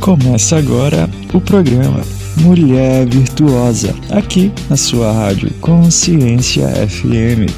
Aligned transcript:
Começa 0.00 0.56
agora 0.56 1.08
o 1.34 1.40
programa 1.40 2.00
Mulher 2.40 3.06
Virtuosa, 3.06 3.94
aqui 4.10 4.52
na 4.70 4.76
sua 4.76 5.12
rádio 5.12 5.52
Consciência 5.60 6.66
FM. 6.88 7.50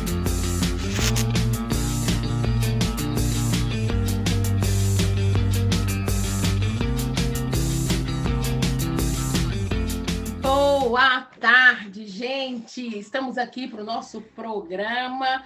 Boa 10.42 11.20
tarde, 11.38 12.06
gente! 12.06 12.98
Estamos 12.98 13.38
aqui 13.38 13.68
para 13.68 13.82
o 13.82 13.84
nosso 13.84 14.20
programa 14.34 15.44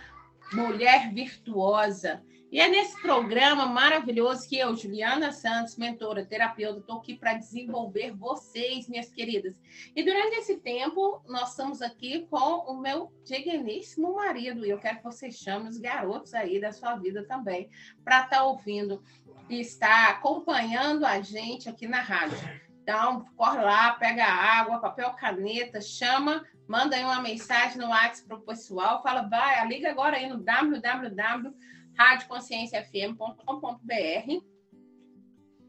Mulher 0.52 1.12
Virtuosa. 1.12 2.22
E 2.54 2.60
é 2.60 2.68
nesse 2.68 3.02
programa 3.02 3.66
maravilhoso 3.66 4.48
que 4.48 4.56
eu, 4.56 4.76
Juliana 4.76 5.32
Santos, 5.32 5.76
mentora, 5.76 6.24
terapeuta, 6.24 6.78
estou 6.78 6.98
aqui 6.98 7.16
para 7.16 7.34
desenvolver 7.34 8.12
vocês, 8.12 8.88
minhas 8.88 9.10
queridas. 9.10 9.60
E 9.96 10.04
durante 10.04 10.36
esse 10.36 10.58
tempo, 10.58 11.20
nós 11.26 11.50
estamos 11.50 11.82
aqui 11.82 12.28
com 12.30 12.70
o 12.70 12.80
meu 12.80 13.12
digníssimo 13.24 14.14
marido, 14.14 14.64
e 14.64 14.70
eu 14.70 14.78
quero 14.78 14.98
que 14.98 15.02
vocês 15.02 15.34
chamem 15.34 15.66
os 15.66 15.78
garotos 15.78 16.32
aí 16.32 16.60
da 16.60 16.70
sua 16.70 16.94
vida 16.94 17.24
também, 17.24 17.68
para 18.04 18.22
estar 18.22 18.36
tá 18.36 18.44
ouvindo 18.44 19.02
e 19.50 19.58
estar 19.58 20.10
acompanhando 20.10 21.04
a 21.04 21.20
gente 21.20 21.68
aqui 21.68 21.88
na 21.88 22.02
rádio. 22.02 22.38
Então, 22.84 23.26
corre 23.34 23.64
lá, 23.64 23.94
pega 23.94 24.26
água, 24.26 24.78
papel, 24.78 25.10
caneta, 25.14 25.80
chama, 25.80 26.44
manda 26.68 26.94
aí 26.94 27.02
uma 27.02 27.20
mensagem 27.20 27.78
no 27.78 27.88
WhatsApp 27.88 28.28
para 28.28 28.36
o 28.36 28.42
pessoal, 28.42 29.02
fala, 29.02 29.22
vai, 29.22 29.66
liga 29.66 29.90
agora 29.90 30.18
aí 30.18 30.28
no 30.28 30.38
www 30.38 31.52
radioconsciênciafm.com.br. 31.96 34.44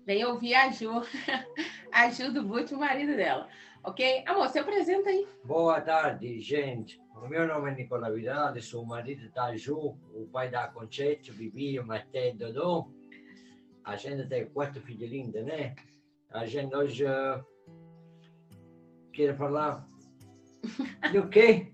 Vem 0.05 0.25
ouvir 0.25 0.53
a 0.53 0.69
Ju, 0.69 1.01
a 1.91 2.09
Ju 2.09 2.31
do 2.31 2.43
Bute, 2.43 2.75
o 2.75 2.79
marido 2.79 3.15
dela. 3.15 3.49
Ok? 3.83 4.23
Amor, 4.27 4.49
se 4.49 4.59
apresenta 4.59 5.09
aí. 5.09 5.27
Boa 5.43 5.81
tarde, 5.81 6.39
gente. 6.39 7.01
O 7.15 7.27
meu 7.27 7.47
nome 7.47 7.71
é 7.71 7.75
Nicola 7.75 8.11
Vidal, 8.11 8.61
sou 8.61 8.83
o 8.83 8.87
marido 8.87 9.29
da 9.31 9.55
Ju, 9.55 9.97
o 10.13 10.27
pai 10.31 10.49
da 10.49 10.67
Concetta, 10.67 11.31
Bibi, 11.31 11.79
Matteo 11.79 12.33
e 12.33 12.37
Dodô. 12.37 12.91
A 13.83 13.95
gente 13.95 14.27
tem 14.27 14.47
quatro 14.47 14.81
filhos 14.81 15.09
lindos, 15.09 15.43
né? 15.43 15.75
A 16.31 16.45
gente 16.45 16.75
hoje 16.75 17.05
uh, 17.05 17.43
quer 19.13 19.37
falar 19.37 19.87
do 21.13 21.29
quê? 21.29 21.71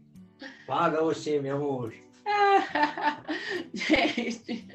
Fala 0.67 1.01
você, 1.01 1.41
meu 1.41 1.55
amor. 1.55 1.93
Gente, 3.73 4.67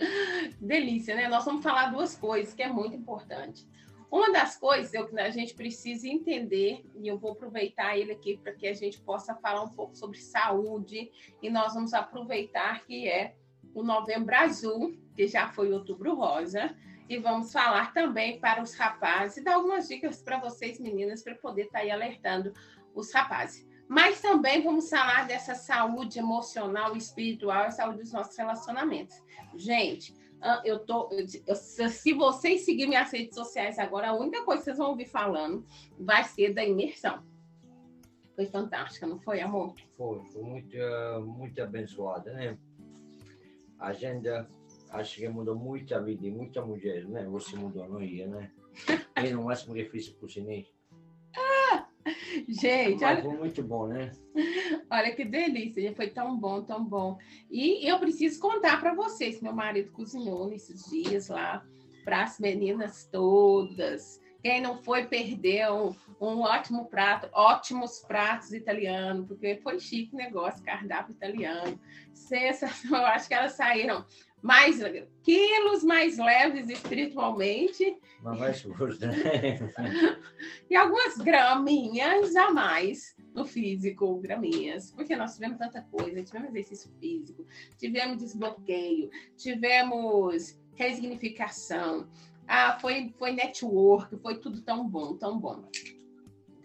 delícia, 0.60 1.14
né? 1.14 1.28
Nós 1.28 1.44
vamos 1.44 1.62
falar 1.62 1.90
duas 1.90 2.16
coisas 2.16 2.54
que 2.54 2.62
é 2.62 2.68
muito 2.68 2.96
importante. 2.96 3.66
Uma 4.10 4.30
das 4.30 4.56
coisas 4.56 4.94
é 4.94 5.02
que 5.02 5.18
a 5.18 5.30
gente 5.30 5.54
precisa 5.54 6.06
entender, 6.06 6.84
e 6.94 7.08
eu 7.08 7.18
vou 7.18 7.32
aproveitar 7.32 7.98
ele 7.98 8.12
aqui 8.12 8.36
para 8.36 8.52
que 8.52 8.66
a 8.66 8.72
gente 8.72 9.00
possa 9.00 9.34
falar 9.34 9.62
um 9.62 9.68
pouco 9.68 9.96
sobre 9.96 10.18
saúde, 10.18 11.10
e 11.42 11.50
nós 11.50 11.74
vamos 11.74 11.92
aproveitar 11.92 12.84
que 12.84 13.08
é 13.08 13.34
o 13.74 13.82
Novembro 13.82 14.34
Azul, 14.34 14.96
que 15.14 15.26
já 15.26 15.48
foi 15.48 15.72
Outubro 15.72 16.14
Rosa, 16.14 16.74
e 17.08 17.18
vamos 17.18 17.52
falar 17.52 17.92
também 17.92 18.40
para 18.40 18.62
os 18.62 18.74
rapazes 18.74 19.36
e 19.36 19.44
dar 19.44 19.54
algumas 19.54 19.88
dicas 19.88 20.22
para 20.22 20.38
vocês, 20.40 20.80
meninas, 20.80 21.22
para 21.22 21.34
poder 21.34 21.62
estar 21.62 21.78
tá 21.78 21.84
aí 21.84 21.90
alertando 21.90 22.52
os 22.94 23.12
rapazes. 23.12 23.66
Mas 23.88 24.20
também 24.20 24.62
vamos 24.62 24.88
falar 24.90 25.26
dessa 25.26 25.54
saúde 25.54 26.18
emocional, 26.18 26.96
espiritual 26.96 27.68
e 27.68 27.72
saúde 27.72 28.02
dos 28.02 28.12
nossos 28.12 28.36
relacionamentos. 28.36 29.22
Gente, 29.54 30.14
eu 30.64 30.78
tô. 30.80 31.08
Eu, 31.46 31.54
se 31.54 32.12
vocês 32.12 32.64
seguirem 32.64 32.88
minhas 32.88 33.10
redes 33.10 33.34
sociais 33.34 33.78
agora, 33.78 34.10
a 34.10 34.14
única 34.14 34.44
coisa 34.44 34.60
que 34.60 34.64
vocês 34.64 34.78
vão 34.78 34.90
ouvir 34.90 35.06
falando 35.06 35.64
vai 35.98 36.24
ser 36.24 36.52
da 36.52 36.64
imersão. 36.64 37.22
Foi 38.34 38.46
fantástica, 38.46 39.06
não 39.06 39.18
foi, 39.18 39.40
amor? 39.40 39.74
Foi, 39.96 40.22
foi 40.26 40.42
muito, 40.42 40.76
muito 41.24 41.62
abençoada, 41.62 42.32
né? 42.34 42.58
A 43.78 43.88
agenda, 43.88 44.48
acho 44.90 45.16
que 45.16 45.28
mudou 45.28 45.54
muito 45.54 45.94
a 45.94 46.00
vida 46.00 46.22
de 46.22 46.30
muita 46.30 46.64
mulher, 46.64 47.06
né? 47.06 47.24
Você 47.26 47.56
mudou, 47.56 47.88
não 47.88 48.02
ia, 48.02 48.26
né? 48.26 48.50
E 49.16 49.30
no 49.30 49.44
máximo 49.44 49.74
que 49.74 49.86
fiz 49.86 50.10
por 50.10 50.28
chinês. 50.28 50.75
Gente, 52.48 53.04
olha... 53.04 53.22
Foi 53.22 53.36
muito 53.36 53.62
bom, 53.62 53.86
né? 53.88 54.12
Olha 54.90 55.14
que 55.14 55.24
delícia, 55.24 55.94
foi 55.94 56.08
tão 56.08 56.36
bom, 56.36 56.62
tão 56.62 56.84
bom. 56.84 57.18
E 57.50 57.88
eu 57.88 57.98
preciso 57.98 58.40
contar 58.40 58.80
para 58.80 58.94
vocês, 58.94 59.40
meu 59.40 59.52
marido 59.52 59.90
cozinhou 59.92 60.48
nesses 60.48 60.88
dias 60.90 61.28
lá 61.28 61.64
para 62.04 62.22
as 62.22 62.38
meninas 62.38 63.08
todas. 63.10 64.20
Quem 64.42 64.60
não 64.60 64.80
foi 64.80 65.06
perdeu 65.06 65.96
um 66.20 66.40
ótimo 66.40 66.86
prato, 66.86 67.28
ótimos 67.32 67.98
pratos 68.06 68.52
italianos, 68.52 69.26
porque 69.26 69.56
foi 69.56 69.80
chique 69.80 70.14
o 70.14 70.16
negócio, 70.16 70.62
cardápio 70.62 71.12
italiano. 71.12 71.80
Sensacional, 72.14 73.02
eu 73.02 73.08
acho 73.08 73.26
que 73.26 73.34
elas 73.34 73.52
saíram 73.54 74.04
mais 74.42 74.80
quilos 75.22 75.82
mais 75.82 76.18
leves 76.18 76.68
espiritualmente. 76.68 77.98
Mas 78.22 78.38
mais 78.38 78.58
justo, 78.60 79.06
né? 79.06 79.14
e 80.70 80.76
algumas 80.76 81.16
graminhas 81.18 82.34
a 82.36 82.52
mais 82.52 83.16
no 83.34 83.44
físico, 83.44 84.18
graminhas, 84.20 84.90
porque 84.92 85.14
nós 85.14 85.34
tivemos 85.34 85.58
tanta 85.58 85.82
coisa, 85.82 86.22
tivemos 86.22 86.50
exercício 86.50 86.90
físico, 86.98 87.44
tivemos 87.76 88.18
desbloqueio, 88.18 89.10
tivemos 89.36 90.58
resignificação, 90.74 92.08
ah, 92.46 92.78
foi, 92.80 93.12
foi 93.18 93.32
network, 93.32 94.16
foi 94.18 94.38
tudo 94.38 94.62
tão 94.62 94.88
bom, 94.88 95.16
tão 95.16 95.38
bom. 95.38 95.68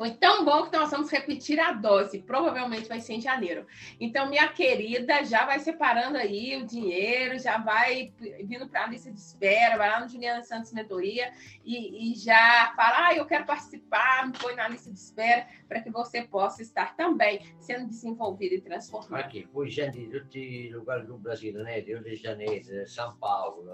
Foi 0.01 0.15
tão 0.15 0.43
bom 0.43 0.65
que 0.65 0.75
nós 0.75 0.89
vamos 0.89 1.11
repetir 1.11 1.59
a 1.59 1.73
dose. 1.73 2.23
Provavelmente 2.23 2.89
vai 2.89 2.99
ser 2.99 3.13
em 3.13 3.21
janeiro. 3.21 3.67
Então, 3.99 4.27
minha 4.27 4.47
querida, 4.47 5.23
já 5.23 5.45
vai 5.45 5.59
separando 5.59 6.17
aí 6.17 6.59
o 6.59 6.65
dinheiro, 6.65 7.37
já 7.37 7.59
vai 7.59 8.11
vindo 8.43 8.67
para 8.67 8.85
a 8.85 8.87
lista 8.87 9.11
de 9.11 9.19
espera, 9.19 9.77
vai 9.77 9.87
lá 9.87 9.99
no 9.99 10.09
Juliana 10.09 10.41
Santos 10.41 10.73
Mentoria 10.73 11.31
e, 11.63 12.13
e 12.13 12.15
já 12.15 12.73
fala: 12.75 13.09
ah, 13.09 13.15
eu 13.15 13.27
quero 13.27 13.45
participar, 13.45 14.25
me 14.25 14.33
põe 14.39 14.55
na 14.55 14.67
lista 14.67 14.91
de 14.91 14.97
espera 14.97 15.45
para 15.67 15.81
que 15.81 15.91
você 15.91 16.23
possa 16.23 16.63
estar 16.63 16.95
também 16.95 17.53
sendo 17.59 17.87
desenvolvido 17.87 18.55
e 18.55 18.61
transformado. 18.61 19.23
Aqui, 19.23 19.47
foi 19.53 19.69
gente 19.69 19.99
de 20.31 20.71
lugares 20.73 21.05
do 21.05 21.15
Brasil, 21.15 21.53
né? 21.61 21.79
Rio 21.79 22.03
de 22.03 22.15
Janeiro, 22.15 22.87
São 22.87 23.15
Paulo, 23.17 23.65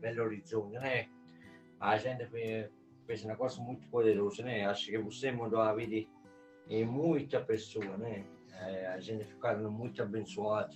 Belo 0.00 0.22
Horizonte, 0.22 0.78
né? 0.78 1.08
A 1.78 1.98
gente 1.98 2.26
foi 3.04 3.14
esse 3.14 3.26
negócio 3.26 3.62
muito 3.62 3.86
poderoso, 3.88 4.42
né? 4.42 4.66
Acho 4.66 4.86
que 4.86 4.98
você 4.98 5.30
mudou 5.30 5.60
a 5.60 5.74
vida 5.74 6.06
de 6.66 6.84
muita 6.84 7.40
pessoa, 7.40 7.96
né? 7.98 8.24
É, 8.52 8.86
a 8.88 9.00
gente 9.00 9.24
ficando 9.24 9.70
muito 9.70 10.02
abençoado. 10.02 10.74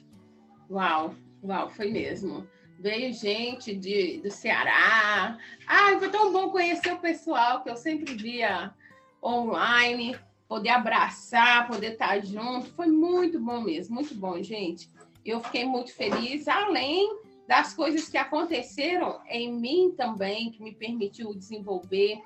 Uau, 0.70 1.14
uau, 1.42 1.70
foi 1.70 1.90
mesmo. 1.90 2.46
Veio 2.78 3.12
gente 3.12 3.74
de, 3.74 4.20
do 4.20 4.30
Ceará. 4.30 5.38
Ah, 5.66 5.98
foi 5.98 6.10
tão 6.10 6.32
bom 6.32 6.50
conhecer 6.50 6.92
o 6.92 7.00
pessoal 7.00 7.62
que 7.62 7.70
eu 7.70 7.76
sempre 7.76 8.14
via 8.14 8.74
online, 9.22 10.16
poder 10.46 10.70
abraçar, 10.70 11.66
poder 11.66 11.92
estar 11.92 12.20
junto. 12.24 12.70
Foi 12.74 12.86
muito 12.86 13.40
bom 13.40 13.60
mesmo, 13.62 13.94
muito 13.94 14.14
bom, 14.14 14.40
gente. 14.42 14.90
Eu 15.24 15.40
fiquei 15.40 15.64
muito 15.64 15.92
feliz, 15.92 16.46
além 16.46 17.17
das 17.48 17.72
coisas 17.72 18.10
que 18.10 18.18
aconteceram 18.18 19.22
em 19.26 19.50
mim 19.50 19.94
também, 19.96 20.50
que 20.50 20.62
me 20.62 20.74
permitiu 20.74 21.34
desenvolver, 21.34 22.20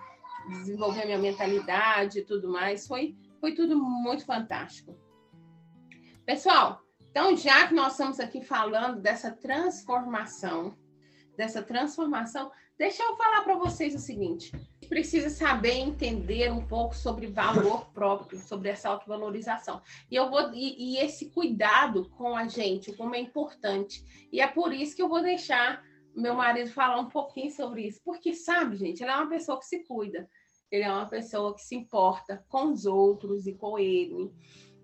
desenvolver 0.49 1.05
minha 1.05 1.19
mentalidade 1.19 2.19
e 2.19 2.25
tudo 2.25 2.50
mais. 2.50 2.88
Foi, 2.88 3.16
foi 3.41 3.55
tudo 3.55 3.78
muito 3.78 4.27
fantástico. 4.27 4.99
Pessoal, 6.27 6.83
então 7.09 7.37
já 7.37 7.69
que 7.69 7.75
nós 7.75 7.93
estamos 7.93 8.19
aqui 8.19 8.41
falando 8.41 9.00
dessa 9.00 9.31
transformação, 9.31 10.77
dessa 11.37 11.62
transformação, 11.62 12.50
deixa 12.78 13.03
eu 13.03 13.16
falar 13.16 13.43
para 13.43 13.56
vocês 13.56 13.95
o 13.95 13.98
seguinte: 13.98 14.53
precisa 14.89 15.30
saber 15.30 15.72
entender 15.72 16.53
um 16.53 16.66
pouco 16.66 16.95
sobre 16.95 17.27
valor 17.27 17.91
próprio, 17.92 18.39
sobre 18.39 18.69
essa 18.69 18.89
autovalorização. 18.89 19.80
E 20.10 20.16
eu 20.16 20.28
vou 20.28 20.53
e, 20.53 20.97
e, 20.97 20.98
esse 20.98 21.30
cuidado 21.30 22.10
com 22.10 22.36
a 22.36 22.47
gente, 22.47 22.92
como 22.92 23.15
é 23.15 23.21
importante. 23.21 24.04
E 24.30 24.41
é 24.41 24.47
por 24.47 24.72
isso 24.72 24.95
que 24.95 25.03
eu 25.03 25.09
vou 25.09 25.22
deixar 25.22 25.83
meu 26.15 26.34
marido 26.34 26.71
falar 26.71 27.01
um 27.01 27.09
pouquinho 27.09 27.51
sobre 27.51 27.86
isso, 27.86 28.01
porque 28.04 28.34
sabe, 28.34 28.77
gente, 28.77 29.03
ele 29.03 29.10
é 29.10 29.16
uma 29.16 29.28
pessoa 29.28 29.59
que 29.59 29.66
se 29.66 29.83
cuida. 29.84 30.28
Ele 30.71 30.84
é 30.84 30.91
uma 30.91 31.09
pessoa 31.09 31.54
que 31.54 31.63
se 31.63 31.74
importa 31.74 32.45
com 32.48 32.72
os 32.72 32.86
outros 32.86 33.47
e 33.47 33.54
com 33.54 33.78
ele. 33.78 34.30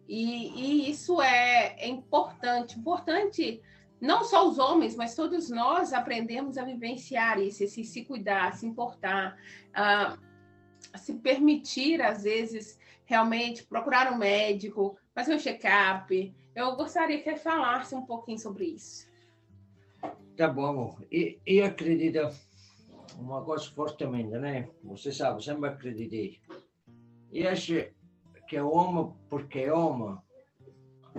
E, 0.06 0.86
e 0.86 0.90
isso 0.90 1.20
é, 1.20 1.76
é 1.78 1.88
importante, 1.88 2.78
importante 2.78 3.62
não 4.00 4.24
só 4.24 4.48
os 4.48 4.58
homens, 4.58 4.94
mas 4.96 5.14
todos 5.14 5.50
nós 5.50 5.92
aprendemos 5.92 6.56
a 6.56 6.64
vivenciar 6.64 7.38
isso, 7.40 7.64
esse 7.64 7.84
se 7.84 8.04
cuidar, 8.04 8.54
se 8.54 8.66
importar, 8.66 9.36
uh, 9.70 10.18
se 10.96 11.14
permitir, 11.14 12.00
às 12.00 12.22
vezes, 12.22 12.78
realmente 13.04 13.64
procurar 13.64 14.12
um 14.12 14.18
médico, 14.18 14.96
fazer 15.14 15.34
um 15.34 15.38
check-up. 15.38 16.34
Eu 16.54 16.76
gostaria 16.76 17.22
que 17.22 17.36
falasse 17.36 17.94
um 17.94 18.04
pouquinho 18.04 18.38
sobre 18.38 18.66
isso. 18.66 19.08
Tá 20.36 20.48
bom. 20.48 20.96
E, 21.10 21.38
e 21.46 21.60
acredita, 21.60 22.32
uma 23.18 23.42
coisa 23.42 23.68
fortemente, 23.70 24.30
né? 24.30 24.68
Você 24.84 25.10
sabe, 25.10 25.42
sempre 25.42 25.68
acreditei. 25.68 26.38
E 27.32 27.46
acho 27.46 27.84
que 28.46 28.58
o 28.60 28.70
homem, 28.70 29.12
porque 29.28 29.60
é 29.60 29.72
homem, 29.72 30.16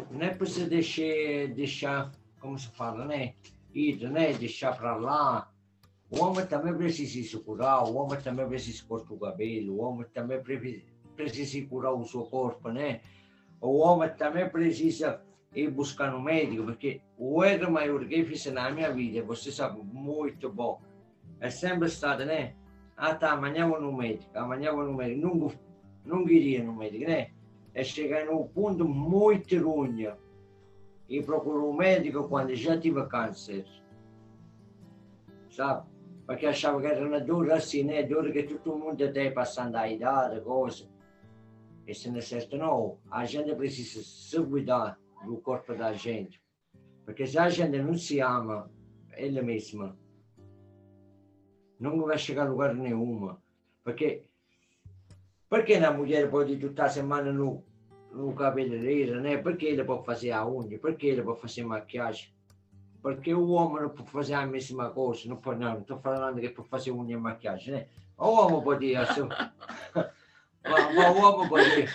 não 0.09 0.21
é 0.21 0.33
para 0.33 0.47
deixar, 0.67 1.47
deixar, 1.53 2.11
como 2.39 2.57
se 2.57 2.69
fala, 2.69 3.05
né? 3.05 3.33
Ir, 3.73 4.09
né? 4.09 4.33
Deixar 4.33 4.77
para 4.77 4.95
lá. 4.95 5.51
O 6.09 6.23
homem 6.23 6.45
também 6.45 6.73
precisa 6.73 7.29
se 7.29 7.37
curar, 7.43 7.83
o 7.83 7.95
homem 7.95 8.19
também 8.19 8.47
precisa 8.47 8.83
cortar 8.83 9.13
o 9.13 9.19
cabelo, 9.19 9.75
o 9.75 9.81
homem 9.81 10.07
também 10.11 10.41
precisa 10.41 11.67
curar 11.67 11.93
o 11.93 12.03
seu 12.03 12.23
corpo, 12.23 12.69
né? 12.69 13.01
O 13.61 13.77
homem 13.77 14.09
também 14.15 14.49
precisa 14.49 15.21
ir 15.53 15.69
buscar 15.69 16.11
no 16.11 16.19
médico, 16.19 16.63
porque 16.63 17.01
o 17.15 17.43
erro 17.43 17.71
maior 17.71 18.03
que 18.07 18.19
eu 18.19 18.25
fiz 18.25 18.45
na 18.47 18.71
minha 18.71 18.91
vida, 18.91 19.21
você 19.21 19.51
sabe 19.51 19.81
muito 19.83 20.49
bom, 20.49 20.81
é 21.39 21.51
sempre 21.51 21.87
stato, 21.89 22.25
né? 22.25 22.55
Ah 22.97 23.13
tá, 23.13 23.33
amanhã 23.33 23.67
vou 23.67 23.79
no 23.79 23.93
médico, 23.93 24.35
amanhã 24.35 24.73
vou 24.73 24.85
no 24.85 24.93
médico, 24.93 25.27
não, 25.27 25.51
não 26.03 26.27
iria 26.27 26.63
no 26.63 26.73
médico, 26.73 27.05
né? 27.05 27.29
É 27.73 27.83
chegar 27.83 28.25
num 28.25 28.47
ponto 28.47 28.83
muito 28.83 29.55
ruim 29.63 30.07
e 31.09 31.23
procurar 31.23 31.63
um 31.63 31.73
médico 31.73 32.27
quando 32.29 32.55
já 32.55 32.79
tive 32.79 33.03
câncer, 33.07 33.65
sabe? 35.49 35.89
Porque 36.25 36.45
achava 36.45 36.79
que 36.79 36.85
era 36.85 37.07
uma 37.07 37.19
dor 37.19 37.51
assim, 37.51 37.83
né? 37.83 38.03
Dor 38.03 38.31
que 38.31 38.43
todo 38.43 38.77
mundo 38.77 39.11
tem 39.11 39.33
passando 39.33 39.75
a 39.75 39.89
idade, 39.89 40.39
coisa. 40.41 40.87
Isso 41.87 42.11
não 42.11 42.19
é 42.19 42.21
certo, 42.21 42.55
não. 42.55 42.99
A 43.09 43.25
gente 43.25 43.55
precisa 43.55 44.03
se 44.03 44.39
cuidar 44.45 44.99
do 45.25 45.37
corpo 45.37 45.73
da 45.73 45.91
gente. 45.93 46.39
Porque 47.03 47.25
se 47.25 47.39
a 47.39 47.49
gente 47.49 47.79
não 47.79 47.95
se 47.95 48.19
ama 48.19 48.69
ele 49.17 49.41
mesma, 49.41 49.97
não 51.79 51.99
vai 52.05 52.19
chegar 52.19 52.45
a 52.45 52.49
lugar 52.49 52.75
nenhum. 52.75 53.35
Porque, 53.83 54.29
porque 55.49 55.73
a 55.73 55.91
mulher 55.91 56.29
pode 56.29 56.63
estar 56.63 56.89
semana 56.89 57.33
no, 57.33 57.63
no 58.11 58.33
cabeleireiro, 58.33 59.21
né? 59.21 59.37
Porque 59.37 59.65
ele 59.65 59.83
pode 59.83 60.05
fazer 60.05 60.31
a 60.31 60.47
unha, 60.47 60.79
porque 60.79 61.07
ele 61.07 61.21
pode 61.21 61.41
fazer 61.41 61.63
maquiagem. 61.63 62.33
Porque 63.01 63.33
o 63.33 63.49
homem 63.49 63.83
não 63.83 63.89
pode 63.89 64.09
fazer 64.09 64.33
a 64.33 64.45
mesma 64.45 64.89
coisa. 64.89 65.29
Não, 65.29 65.37
pode, 65.37 65.59
não, 65.59 65.79
estou 65.79 65.99
falando 65.99 66.39
que 66.39 66.49
pode 66.49 66.69
fazer 66.69 66.91
unha 66.91 67.15
e 67.15 67.17
maquiagem, 67.17 67.73
né? 67.73 67.87
O 68.17 68.29
homem 68.29 68.61
pode 68.61 68.95
assim, 68.95 69.21
o 70.65 71.25
homem 71.25 71.49
pode, 71.49 71.87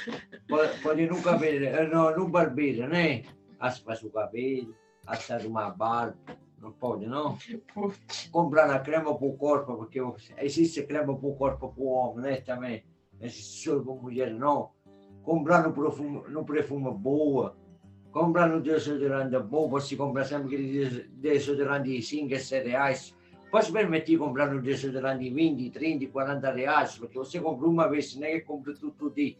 pode, 0.48 0.80
pode 0.80 1.06
no 1.06 1.22
cabeleireiro, 1.22 1.94
no, 1.94 2.16
no 2.16 2.28
barbeiro, 2.28 2.88
né? 2.88 3.24
Aspas 3.60 4.02
o 4.02 4.10
cabelo, 4.10 4.74
assar 5.06 5.44
uma 5.44 5.70
barba 5.70 6.16
não 6.64 6.72
pode, 6.72 7.06
não? 7.06 7.36
Comprar 8.32 8.70
a 8.70 8.80
crema 8.80 9.16
para 9.16 9.26
o 9.26 9.36
corpo, 9.36 9.76
porque 9.76 10.00
existe 10.38 10.82
crema 10.84 11.16
para 11.16 11.28
o 11.28 11.36
corpo 11.36 11.68
para 11.68 11.82
o 11.82 11.88
homem, 11.88 12.24
né? 12.24 12.40
Também. 12.40 12.82
Existe 13.20 13.68
só 13.68 13.78
para 13.78 13.94
mulher, 13.94 14.32
não. 14.32 14.70
Comprar 15.24 15.62
no 15.66 15.72
perfume, 15.72 16.22
no 16.28 16.44
perfume 16.44 16.90
boa. 16.92 17.56
Comprar 18.12 18.46
no 18.46 18.60
desodorante 18.60 19.38
bom. 19.38 19.68
Você 19.70 19.96
compra 19.96 20.22
sempre 20.22 20.54
aquele 20.54 21.08
desodorante 21.14 21.88
de 21.88 22.02
5 22.02 22.38
7 22.38 22.68
reais. 22.68 23.14
Pode 23.50 23.72
permitir 23.72 24.18
comprar 24.18 24.52
no 24.52 24.60
desodorante 24.60 25.24
de 25.24 25.30
20, 25.30 25.70
30, 25.70 26.06
40 26.08 26.52
reais, 26.52 26.98
porque 26.98 27.16
você 27.16 27.40
compra 27.40 27.66
uma 27.66 27.88
vez, 27.88 28.14
não 28.16 28.26
é 28.26 28.32
que 28.32 28.40
compra 28.42 28.74
tudo 28.74 29.10
dia. 29.10 29.36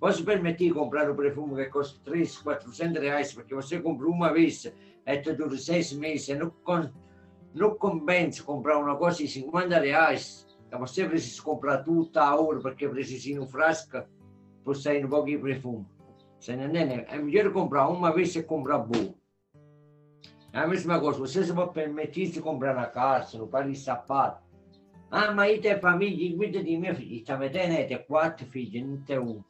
Posso 0.00 0.24
permitir 0.24 0.72
comprar 0.72 1.08
um 1.08 1.14
perfume 1.14 1.62
que 1.62 1.70
custa 1.70 2.00
3, 2.04 2.38
400 2.38 3.00
reais, 3.00 3.32
porque 3.32 3.54
você 3.54 3.78
compra 3.78 4.08
uma 4.08 4.32
vez 4.32 4.64
e 5.06 5.18
te 5.18 5.32
dura 5.34 5.56
seis 5.56 5.92
meses. 5.92 6.36
Não, 6.36 6.52
não 7.54 7.74
compensa 7.76 8.42
comprar 8.42 8.78
uma 8.78 8.96
coisa 8.96 9.18
de 9.18 9.28
50 9.28 9.78
reais. 9.78 10.46
Você 10.72 11.06
precisa 11.06 11.42
comprar 11.42 11.78
tudo 11.84 12.10
a 12.18 12.34
hora, 12.34 12.60
porque 12.60 12.88
precisa 12.88 13.30
ir 13.30 13.34
no 13.34 13.46
frasco 13.46 14.02
para 14.64 14.74
sair 14.74 15.04
um 15.04 15.08
pouquinho 15.08 15.38
de 15.38 15.44
perfume. 15.44 15.86
Você 16.38 16.56
não 16.56 16.66
entende? 16.66 17.04
É 17.08 17.18
melhor 17.18 17.52
comprar 17.52 17.88
uma 17.88 18.12
vez 18.12 18.34
e 18.34 18.42
comprar 18.42 18.78
boa. 18.78 19.14
É 20.52 20.58
a 20.58 20.66
mesma 20.66 20.98
coisa, 20.98 21.18
você 21.18 21.44
se 21.44 21.52
pode 21.52 21.72
permitir 21.72 22.26
se 22.26 22.40
comprar 22.40 22.74
na 22.74 22.86
casa, 22.86 23.38
no 23.38 23.46
par 23.46 23.68
de 23.68 23.76
sapato. 23.76 24.42
Ah, 25.10 25.32
mas 25.32 25.50
aí 25.50 25.60
tem 25.60 25.78
família, 25.78 26.36
cuida 26.36 26.62
de 26.62 26.76
minha 26.76 26.94
filha. 26.94 27.16
E 27.16 27.20
também 27.20 27.50
tem, 27.50 27.68
né? 27.68 27.84
Tem 27.84 27.98
quatro 28.04 28.46
filhos, 28.46 28.88
não 28.88 29.00
tem 29.02 29.18
um 29.18 29.42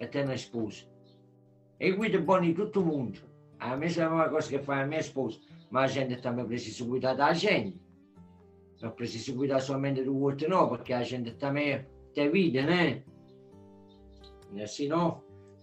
até 0.00 0.24
na 0.24 0.34
esposa. 0.34 0.84
Eu 1.78 1.96
cuido 1.96 2.20
bom 2.22 2.40
de 2.40 2.54
todo 2.54 2.84
mundo. 2.84 3.20
A 3.58 3.76
mesma 3.76 4.28
coisa 4.28 4.48
que 4.48 4.58
faz 4.58 4.82
a 4.82 4.86
minha 4.86 5.00
esposa. 5.00 5.38
Mas 5.70 5.90
a 5.90 5.94
gente 5.94 6.20
também 6.20 6.46
precisa 6.46 6.84
cuidar 6.84 7.14
da 7.14 7.32
gente. 7.32 7.80
Não 8.80 8.90
precisa 8.90 9.32
cuidar 9.36 9.60
somente 9.60 10.02
do 10.02 10.18
outro, 10.18 10.48
não, 10.48 10.68
porque 10.68 10.92
a 10.92 11.02
gente 11.02 11.32
também 11.32 11.84
tem 12.14 12.30
vida, 12.30 12.62
né? 12.62 13.02
Não 14.50 14.60
é 14.60 14.64
assim? 14.64 14.88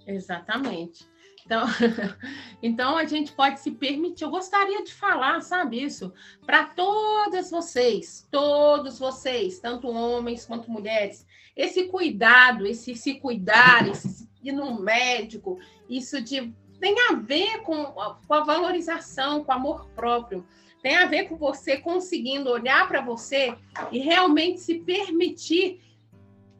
Exatamente. 0.06 1.06
Então, 1.46 1.66
então 2.62 2.98
a 2.98 3.06
gente 3.06 3.32
pode 3.32 3.60
se 3.60 3.72
permitir. 3.72 4.26
Eu 4.26 4.30
gostaria 4.30 4.84
de 4.84 4.94
falar, 4.94 5.42
sabe, 5.42 5.82
isso, 5.82 6.14
para 6.46 6.66
todas 6.66 7.50
vocês, 7.50 8.28
todos 8.30 9.00
vocês, 9.00 9.60
tanto 9.60 9.88
homens 9.88 10.46
quanto 10.46 10.70
mulheres, 10.70 11.26
esse 11.56 11.88
cuidado, 11.88 12.68
esse 12.68 12.96
se 12.96 13.16
cuidar, 13.16 13.88
esse 13.88 14.28
ir 14.44 14.52
no 14.52 14.80
médico, 14.80 15.58
isso 15.90 16.22
de 16.22 16.54
tem 16.80 16.96
a 17.10 17.14
ver 17.14 17.62
com, 17.64 17.86
com 17.86 18.34
a 18.34 18.44
valorização, 18.44 19.44
com 19.44 19.52
o 19.52 19.56
amor 19.56 19.88
próprio. 19.96 20.46
Tem 20.82 20.96
a 20.96 21.08
ver 21.08 21.28
com 21.28 21.36
você 21.36 21.78
conseguindo 21.78 22.52
olhar 22.52 22.88
para 22.88 23.02
você 23.02 23.56
e 23.92 23.98
realmente 23.98 24.60
se 24.60 24.76
permitir 24.76 25.82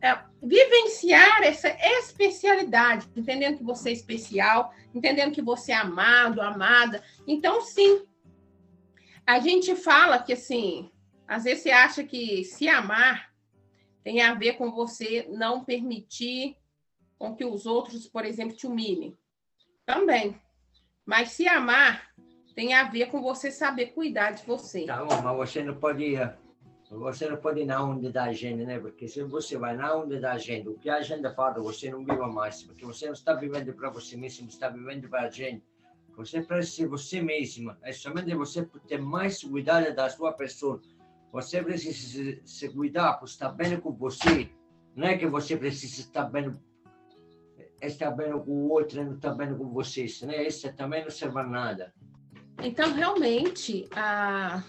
é, 0.02 0.18
vivenciar 0.42 1.42
essa 1.44 1.70
especialidade, 2.00 3.08
entendendo 3.16 3.58
que 3.58 3.64
você 3.64 3.90
é 3.90 3.94
especial, 3.94 4.74
entendendo 4.94 5.34
que 5.34 5.42
você 5.42 5.72
é 5.72 5.76
amado, 5.76 6.42
amada. 6.42 7.04
Então, 7.26 7.62
sim, 7.62 8.06
a 9.26 9.40
gente 9.40 9.76
fala 9.76 10.22
que 10.22 10.34
assim, 10.34 10.92
às 11.28 11.44
vezes 11.44 11.64
você 11.64 11.72
acha 11.72 12.04
que 12.04 12.44
se 12.44 12.68
amar 12.68 13.34
tem 14.04 14.22
a 14.22 14.34
ver 14.34 14.54
com 14.54 14.72
você 14.72 15.28
não 15.30 15.66
permitir 15.66 16.56
com 17.18 17.36
que 17.36 17.44
os 17.44 17.66
outros, 17.66 18.08
por 18.08 18.24
exemplo, 18.24 18.56
te 18.56 18.68
humilhem. 18.68 19.18
Também. 19.86 20.40
Mas 21.06 21.32
se 21.32 21.48
amar 21.48 22.08
tem 22.56 22.74
a 22.74 22.84
ver 22.84 23.08
com 23.08 23.22
você 23.22 23.52
saber 23.52 23.88
cuidar 23.88 24.32
de 24.32 24.46
você. 24.46 24.86
Tá 24.86 25.04
bom, 25.04 25.22
mas 25.22 25.36
você 25.36 25.64
não 25.64 25.76
pode 25.76 26.16
você 26.90 27.30
não 27.30 27.38
pode 27.38 27.62
ir 27.62 27.66
na 27.66 27.84
onda 27.84 28.10
da 28.10 28.32
gente, 28.32 28.64
né? 28.64 28.80
Porque 28.80 29.08
se 29.08 29.22
você 29.24 29.58
vai 29.58 29.76
na 29.76 29.94
onda 29.94 30.20
da 30.20 30.38
gente, 30.38 30.70
o 30.70 30.76
que 30.76 30.90
a 30.90 31.02
gente 31.02 31.30
fala, 31.34 31.60
você 31.60 31.92
não 31.92 32.00
viva 32.00 32.28
mais, 32.28 32.64
porque 32.64 32.86
você 32.86 33.08
não 33.08 33.14
está 33.14 33.34
vivendo 33.34 33.74
para 33.74 33.90
você 33.90 34.16
mesmo, 34.16 34.48
está 34.48 34.70
vivendo 34.70 35.10
para 35.10 35.24
a 35.24 35.30
gente. 35.30 35.64
Você 36.16 36.42
precisa 36.42 36.76
ser 36.76 36.88
você 36.88 37.22
mesma. 37.22 37.78
É 37.84 37.92
somente 37.92 38.34
você 38.34 38.66
ter 38.88 39.00
mais 39.00 39.44
cuidado 39.44 39.94
da 39.94 40.10
sua 40.10 40.32
pessoa. 40.34 40.82
Você 41.32 41.62
precisa 41.62 42.40
se, 42.46 42.70
cuidar 42.70 43.14
para 43.14 43.26
estar 43.26 43.50
bem 43.50 43.80
com 43.80 43.92
você. 43.92 44.50
Não 44.96 45.08
é 45.08 45.18
que 45.18 45.28
você 45.28 45.58
precisa 45.58 46.02
estar 46.02 46.24
bem 46.24 46.56
está 47.82 48.10
bem 48.10 48.32
com 48.32 48.52
o 48.52 48.70
outro, 48.72 49.04
não 49.04 49.14
está 49.14 49.32
bem 49.32 49.56
com 49.56 49.70
vocês, 49.70 50.22
né? 50.24 50.48
Isso 50.48 50.72
também 50.74 51.04
não 51.04 51.12
serve 51.12 51.40
a 51.40 51.44
nada. 51.44 51.94
Então, 52.64 52.92
realmente, 52.92 53.88
a... 53.96 54.64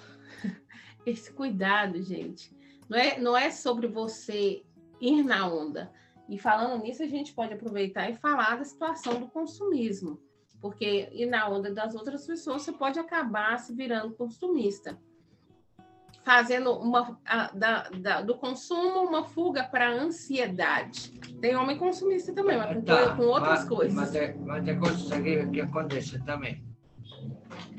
esse 1.10 1.32
cuidado, 1.32 2.02
gente, 2.02 2.54
não 2.88 2.98
é, 2.98 3.18
não 3.18 3.36
é 3.36 3.50
sobre 3.50 3.86
você 3.86 4.62
ir 5.00 5.22
na 5.22 5.46
onda. 5.46 5.90
E 6.28 6.38
falando 6.38 6.82
nisso, 6.82 7.02
a 7.02 7.06
gente 7.06 7.32
pode 7.32 7.54
aproveitar 7.54 8.10
e 8.10 8.14
falar 8.16 8.56
da 8.56 8.64
situação 8.64 9.20
do 9.20 9.28
consumismo. 9.28 10.20
Porque 10.60 11.08
ir 11.12 11.26
na 11.26 11.48
onda 11.48 11.72
das 11.72 11.94
outras 11.94 12.26
pessoas, 12.26 12.62
você 12.62 12.72
pode 12.72 12.98
acabar 12.98 13.58
se 13.58 13.72
virando 13.72 14.14
consumista 14.14 14.98
fazendo 16.28 16.72
uma, 16.72 17.18
a, 17.24 17.50
da, 17.54 17.88
da, 17.88 18.20
do 18.20 18.36
consumo 18.36 19.00
uma 19.00 19.24
fuga 19.24 19.64
para 19.64 19.88
a 19.88 19.92
ansiedade. 19.92 21.12
Tem 21.40 21.56
homem 21.56 21.78
consumista 21.78 22.34
também, 22.34 22.58
mas 22.58 22.84
tá, 22.84 23.16
com 23.16 23.22
outras 23.22 23.60
mas, 23.60 23.68
coisas. 23.68 23.94
Mas 23.94 24.10
tem, 24.10 24.36
mas 24.36 24.62
tem 24.62 24.78
coisas 24.78 25.10
que, 25.10 25.46
que 25.46 25.60
acontecem 25.62 26.20
também. 26.24 26.62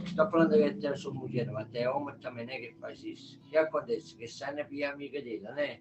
Estou 0.03 0.29
falando 0.29 0.53
que 0.57 0.73
tem 0.73 0.95
sua 0.95 1.13
mulher, 1.13 1.49
mas 1.51 1.69
tem 1.69 1.87
homem 1.87 2.17
também 2.19 2.45
né, 2.45 2.59
que 2.59 2.73
faz 2.79 3.03
isso. 3.03 3.39
O 3.39 3.49
que 3.49 3.57
acontece? 3.57 4.15
Que 4.15 4.27
sai 4.27 4.53
na 4.55 4.63
via 4.63 4.91
amiga 4.91 5.21
dele, 5.21 5.49
né? 5.51 5.79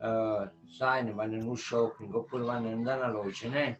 Uh, 0.00 0.50
sai, 0.66 1.04
vanno 1.12 1.38
no 1.38 1.56
shopping 1.56 2.10
oppure 2.12 2.44
vanno 2.44 2.70
andare 2.70 3.00
na 3.00 3.08
loja, 3.08 3.48
né? 3.48 3.78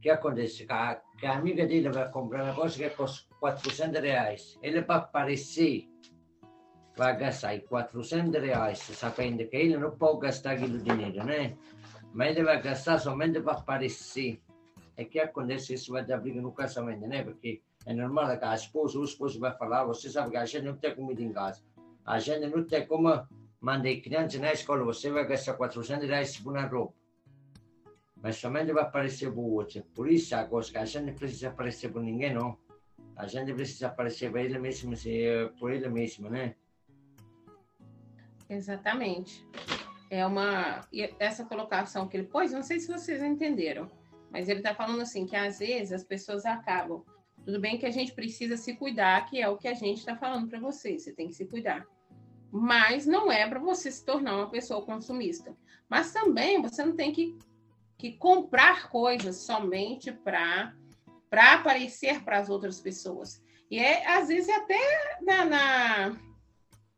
Que 0.00 0.10
acontece? 0.10 0.66
Que 0.66 0.72
a, 0.72 1.02
que 1.18 1.26
a 1.26 1.36
amiga 1.36 1.66
dele 1.66 1.90
vai 1.90 2.10
comprar 2.10 2.44
uma 2.44 2.54
coisa 2.54 2.78
que 2.78 2.90
custa 2.90 3.34
400 3.40 4.00
reais. 4.00 4.58
Ele 4.62 4.82
para 4.82 5.02
aparecer 5.02 5.88
vai 6.96 7.16
gastar 7.16 7.60
400 7.60 8.40
reais 8.40 8.78
sapendo 8.78 9.48
che 9.48 9.56
ele 9.56 9.76
non 9.76 9.96
può 9.96 10.16
gastare 10.16 10.56
aquele 10.56 10.80
dinheiro, 10.82 11.24
né? 11.24 11.56
Mas 12.12 12.30
ele 12.30 12.44
vai 12.44 12.62
gastar 12.62 12.98
somente 12.98 13.40
para 13.40 13.58
aparecer. 13.58 14.40
É 14.96 15.04
que 15.04 15.18
acontece 15.18 15.74
isso 15.74 15.92
vai 15.92 16.04
dar 16.04 16.18
briga 16.18 16.40
no 16.40 16.52
casamento, 16.52 17.06
né? 17.06 17.24
Porque 17.24 17.62
é 17.86 17.92
normal 17.92 18.38
que 18.38 18.44
a 18.44 18.54
esposa, 18.54 18.98
o 18.98 19.04
esposo 19.04 19.38
vai 19.38 19.56
falar, 19.56 19.84
você 19.84 20.08
sabe 20.08 20.30
que 20.30 20.36
a 20.36 20.44
gente 20.44 20.64
não 20.64 20.76
tem 20.76 20.94
comida 20.94 21.22
em 21.22 21.32
casa. 21.32 21.62
A 22.04 22.18
gente 22.18 22.46
não 22.46 22.64
tem 22.64 22.86
como 22.86 23.26
manda 23.64 23.88
a 23.88 24.00
criança 24.00 24.38
na 24.38 24.52
escola, 24.52 24.84
você 24.84 25.10
vai 25.10 25.26
gastar 25.26 25.54
400 25.54 26.06
reais 26.06 26.36
por 26.38 26.52
uma 26.52 26.66
roupa. 26.66 26.94
Mas 28.14 28.36
somente 28.36 28.72
vai 28.72 28.82
aparecer 28.82 29.32
por 29.32 29.40
outro. 29.40 29.82
Por 29.94 30.10
isso, 30.10 30.36
a 30.36 30.44
coisa 30.44 30.70
que 30.70 30.76
a 30.76 30.84
gente 30.84 31.06
não 31.06 31.14
precisa 31.14 31.48
aparecer 31.48 31.90
por 31.90 32.02
ninguém, 32.02 32.34
não. 32.34 32.58
A 33.16 33.26
gente 33.26 33.54
precisa 33.54 33.86
aparecer 33.86 34.30
para 34.30 34.42
ele 34.42 34.58
mesmo, 34.58 34.92
por 35.58 35.72
ele 35.72 35.88
mesmo, 35.88 36.28
né? 36.28 36.56
Exatamente. 38.50 39.46
É 40.10 40.26
uma. 40.26 40.86
Essa 41.18 41.44
colocação 41.46 42.06
que 42.06 42.18
ele 42.18 42.26
pôs, 42.26 42.52
não 42.52 42.62
sei 42.62 42.78
se 42.78 42.88
vocês 42.88 43.22
entenderam, 43.22 43.90
mas 44.30 44.48
ele 44.48 44.60
está 44.60 44.74
falando 44.74 45.00
assim 45.00 45.24
que 45.24 45.36
às 45.36 45.58
vezes 45.58 45.92
as 45.92 46.04
pessoas 46.04 46.44
acabam. 46.44 47.02
Tudo 47.44 47.60
bem 47.60 47.76
que 47.76 47.84
a 47.84 47.90
gente 47.90 48.12
precisa 48.12 48.56
se 48.56 48.74
cuidar, 48.74 49.26
que 49.26 49.40
é 49.40 49.48
o 49.48 49.56
que 49.56 49.68
a 49.68 49.74
gente 49.74 49.98
está 49.98 50.16
falando 50.16 50.48
para 50.48 50.58
vocês. 50.58 51.02
Você 51.02 51.12
tem 51.12 51.28
que 51.28 51.34
se 51.34 51.44
cuidar. 51.44 51.86
Mas 52.50 53.06
não 53.06 53.30
é 53.30 53.46
para 53.46 53.60
você 53.60 53.90
se 53.90 54.04
tornar 54.04 54.36
uma 54.36 54.50
pessoa 54.50 54.84
consumista. 54.84 55.54
Mas 55.88 56.12
também 56.12 56.62
você 56.62 56.84
não 56.84 56.96
tem 56.96 57.12
que, 57.12 57.36
que 57.98 58.12
comprar 58.12 58.88
coisas 58.88 59.44
somente 59.44 60.10
para 60.10 60.72
aparecer 61.30 62.22
para 62.24 62.38
as 62.38 62.48
outras 62.48 62.80
pessoas. 62.80 63.42
E 63.70 63.78
é, 63.78 64.06
às 64.16 64.28
vezes, 64.28 64.48
até 64.48 65.18
na, 65.20 65.44
na 65.44 66.16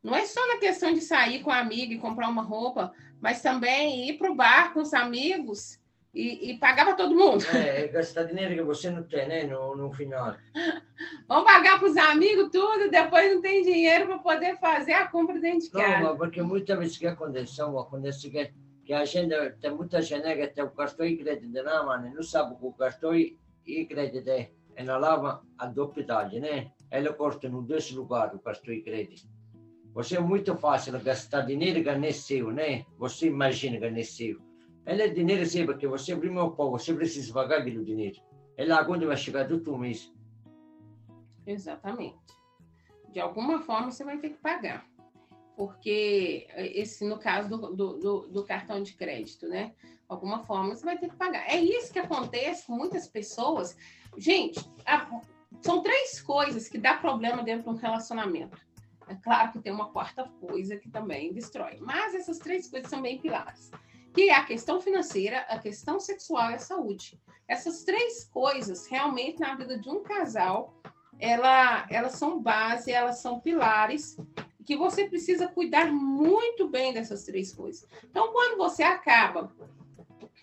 não 0.02 0.14
é 0.14 0.24
só 0.24 0.46
na 0.46 0.58
questão 0.58 0.92
de 0.92 1.00
sair 1.00 1.42
com 1.42 1.50
a 1.50 1.58
amiga 1.58 1.92
e 1.92 1.98
comprar 1.98 2.28
uma 2.28 2.42
roupa, 2.42 2.92
mas 3.20 3.42
também 3.42 4.08
ir 4.08 4.18
para 4.18 4.30
o 4.30 4.36
bar 4.36 4.72
com 4.72 4.80
os 4.80 4.94
amigos 4.94 5.80
e, 6.16 6.50
e 6.50 6.58
pagar 6.58 6.86
para 6.86 6.94
todo 6.94 7.14
mundo. 7.14 7.44
É, 7.54 7.88
gastar 7.88 8.24
dinheiro 8.24 8.54
que 8.54 8.62
você 8.62 8.88
não 8.88 9.02
tem, 9.02 9.28
né? 9.28 9.44
No, 9.44 9.76
no 9.76 9.92
final. 9.92 10.34
Vamos 11.28 11.44
pagar 11.44 11.78
para 11.78 11.88
os 11.90 11.96
amigos 11.98 12.48
tudo, 12.50 12.90
depois 12.90 13.34
não 13.34 13.42
tem 13.42 13.62
dinheiro 13.62 14.06
para 14.06 14.18
poder 14.20 14.58
fazer 14.58 14.94
a 14.94 15.06
compra 15.08 15.38
dentro 15.38 15.60
de 15.60 15.70
casa. 15.70 16.04
Não, 16.04 16.16
porque 16.16 16.40
muitas 16.40 16.78
vezes 16.78 16.96
que 16.96 17.06
acontece, 17.06 17.60
acontece 17.60 18.30
que, 18.30 18.50
que 18.86 18.94
a 18.94 19.04
gente, 19.04 19.34
tem 19.60 19.70
muita 19.70 20.00
gente 20.00 20.34
que 20.34 20.46
tem 20.46 20.64
o 20.64 20.70
cartão 20.70 21.04
e 21.04 21.18
crédito 21.18 21.62
na 21.62 21.82
mano, 21.82 22.14
não 22.14 22.22
sabe 22.22 22.56
que 22.56 22.64
o 22.64 22.72
cartão 22.72 23.14
e 23.14 23.84
crédito 23.84 24.30
é 24.30 24.48
na 24.82 24.96
lava 24.96 25.42
a 25.58 25.66
doppia 25.66 26.06
né? 26.40 26.72
Ela 26.90 27.12
corta 27.12 27.46
no 27.46 27.60
dois 27.60 27.90
lugares 27.90 28.34
o 28.34 28.38
cartão 28.38 28.72
e 28.72 28.80
crédito. 28.80 29.28
Você 29.92 30.16
é 30.16 30.20
muito 30.20 30.56
fácil 30.56 30.98
gastar 31.00 31.42
dinheiro 31.42 31.82
que 31.82 31.94
não 31.94 32.08
é 32.08 32.12
seu, 32.12 32.50
né? 32.50 32.86
Você 32.98 33.26
imagina 33.26 33.78
que 33.78 33.90
não 33.90 33.98
é 33.98 34.02
seu. 34.02 34.45
Ele 34.86 35.02
é 35.02 35.08
dinheiro 35.08 35.44
seu, 35.44 35.66
porque 35.66 35.86
você, 35.86 36.14
prima 36.14 36.44
ou 36.44 36.52
pouco, 36.52 36.78
você 36.78 36.94
precisa 36.94 37.32
pagar 37.32 37.58
aquele 37.58 37.84
dinheiro. 37.84 38.20
Lá 38.58 38.84
quando 38.84 39.06
vai 39.06 39.16
chegar 39.16 39.48
todo 39.48 39.76
mês. 39.76 40.12
Exatamente. 41.46 42.16
De 43.10 43.20
alguma 43.20 43.60
forma 43.60 43.90
você 43.90 44.04
vai 44.04 44.18
ter 44.18 44.30
que 44.30 44.38
pagar. 44.38 44.86
Porque 45.56 46.46
esse, 46.56 47.04
no 47.04 47.18
caso 47.18 47.48
do, 47.48 47.74
do, 47.74 47.98
do, 47.98 48.28
do 48.28 48.44
cartão 48.44 48.82
de 48.82 48.94
crédito, 48.94 49.48
né? 49.48 49.74
Alguma 50.08 50.44
forma 50.44 50.74
você 50.74 50.84
vai 50.84 50.98
ter 50.98 51.08
que 51.08 51.16
pagar. 51.16 51.50
É 51.50 51.58
isso 51.58 51.92
que 51.92 51.98
acontece 51.98 52.66
com 52.66 52.74
muitas 52.74 53.08
pessoas. 53.08 53.76
Gente, 54.16 54.60
a, 54.84 55.20
são 55.62 55.82
três 55.82 56.20
coisas 56.20 56.68
que 56.68 56.78
dá 56.78 56.94
problema 56.94 57.42
dentro 57.42 57.64
de 57.64 57.70
um 57.70 57.80
relacionamento 57.80 58.56
é 59.08 59.14
claro 59.14 59.52
que 59.52 59.60
tem 59.60 59.72
uma 59.72 59.90
quarta 59.90 60.24
coisa 60.40 60.76
que 60.76 60.88
também 60.90 61.32
destrói, 61.32 61.78
mas 61.80 62.14
essas 62.14 62.38
três 62.38 62.68
coisas 62.68 62.90
são 62.90 63.00
bem 63.00 63.18
pilares, 63.18 63.70
que 64.16 64.30
é 64.30 64.34
a 64.34 64.46
questão 64.46 64.80
financeira, 64.80 65.40
a 65.40 65.58
questão 65.58 66.00
sexual 66.00 66.50
e 66.50 66.54
a 66.54 66.58
saúde. 66.58 67.20
Essas 67.46 67.84
três 67.84 68.24
coisas, 68.24 68.86
realmente, 68.86 69.38
na 69.38 69.54
vida 69.54 69.78
de 69.78 69.90
um 69.90 70.02
casal, 70.02 70.74
ela, 71.18 71.86
elas 71.90 72.12
são 72.12 72.40
base, 72.40 72.90
elas 72.90 73.18
são 73.18 73.38
pilares, 73.40 74.16
que 74.64 74.74
você 74.74 75.06
precisa 75.06 75.46
cuidar 75.46 75.92
muito 75.92 76.66
bem 76.66 76.94
dessas 76.94 77.24
três 77.24 77.54
coisas. 77.54 77.86
Então, 78.04 78.32
quando 78.32 78.56
você 78.56 78.82
acaba 78.82 79.54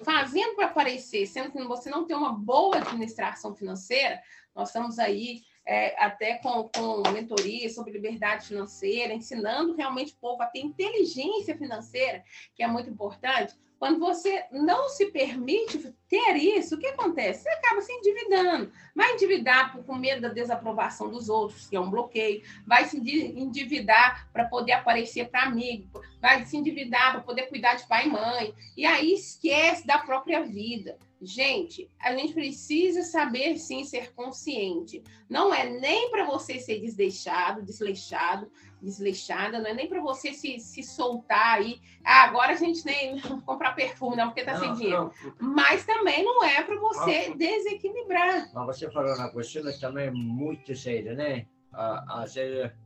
fazendo 0.04 0.56
para 0.56 0.68
aparecer, 0.68 1.26
sendo 1.26 1.52
que 1.52 1.64
você 1.64 1.90
não 1.90 2.06
tem 2.06 2.16
uma 2.16 2.32
boa 2.32 2.78
administração 2.78 3.56
financeira, 3.56 4.22
nós 4.56 4.70
estamos 4.70 5.00
aí 5.00 5.42
é, 5.66 6.04
até 6.04 6.36
com, 6.36 6.70
com 6.70 7.10
mentoria 7.12 7.70
sobre 7.70 7.94
liberdade 7.94 8.48
financeira, 8.48 9.14
ensinando 9.14 9.76
realmente 9.76 10.14
o 10.14 10.18
povo 10.18 10.42
a 10.42 10.48
ter 10.48 10.60
inteligência 10.60 11.58
financeira, 11.58 12.24
que 12.56 12.64
é 12.64 12.68
muito 12.68 12.90
importante. 12.90 13.56
Quando 13.80 14.00
você 14.00 14.46
não 14.52 14.88
se 14.88 15.08
permite 15.08 15.94
ter 16.08 16.36
isso, 16.36 16.76
o 16.76 16.80
que 16.80 16.88
acontece? 16.88 17.44
Você 17.44 17.50
acaba 17.50 17.82
se 17.82 17.92
endividando. 17.92 18.72
Vai 18.96 19.14
endividar 19.14 19.78
com 19.84 19.96
medo 19.96 20.22
da 20.22 20.30
desaprovação 20.30 21.10
dos 21.10 21.28
outros, 21.28 21.68
que 21.68 21.76
é 21.76 21.80
um 21.80 21.90
bloqueio. 21.90 22.42
Vai 22.66 22.86
se 22.86 22.98
endividar 22.98 24.30
para 24.32 24.46
poder 24.46 24.74
aparecer 24.74 25.30
para 25.30 25.44
amigo. 25.44 26.02
Vai 26.22 26.46
se 26.46 26.56
endividar 26.56 27.12
para 27.12 27.22
poder 27.22 27.48
cuidar 27.48 27.76
de 27.76 27.88
pai 27.88 28.08
e 28.08 28.10
mãe. 28.10 28.54
E 28.78 28.86
aí 28.86 29.14
esquece 29.14 29.86
da 29.86 29.98
própria 29.98 30.44
vida. 30.44 30.98
Gente, 31.26 31.90
a 32.00 32.14
gente 32.14 32.34
precisa 32.34 33.02
saber 33.02 33.58
sim 33.58 33.86
ser 33.86 34.14
consciente. 34.14 35.02
Não 35.30 35.54
é 35.54 35.70
nem 35.70 36.12
para 36.12 36.26
você 36.26 36.60
ser 36.60 36.82
desleixado, 36.82 37.64
desleixado, 37.64 38.52
desleixada, 38.84 39.60
não 39.60 39.70
é 39.70 39.74
nem 39.74 39.88
para 39.88 40.02
você 40.02 40.34
se, 40.34 40.60
se 40.60 40.84
soltar 40.84 41.58
aí. 41.58 41.80
Ah, 42.04 42.26
agora 42.26 42.54
a 42.54 42.56
gente 42.56 42.86
nem 42.86 43.20
comprar 43.46 43.74
perfume, 43.74 44.16
não, 44.16 44.28
porque 44.28 44.44
tá 44.44 44.54
não, 44.54 44.60
sem 44.60 44.74
dinheiro. 44.74 45.12
Não. 45.40 45.54
Mas 45.56 45.86
também 45.86 46.24
não 46.24 46.44
é 46.44 46.62
para 46.62 46.78
você 46.78 47.30
não. 47.30 47.38
desequilibrar. 47.38 48.52
Mas 48.54 48.66
você 48.66 48.92
falou 48.92 49.16
uma 49.16 49.32
questão 49.32 49.64
também 49.80 50.12
muito 50.12 50.76
séria, 50.76 51.14
né? 51.16 51.48
A, 51.72 52.22
a 52.22 52.28
séria 52.28 52.78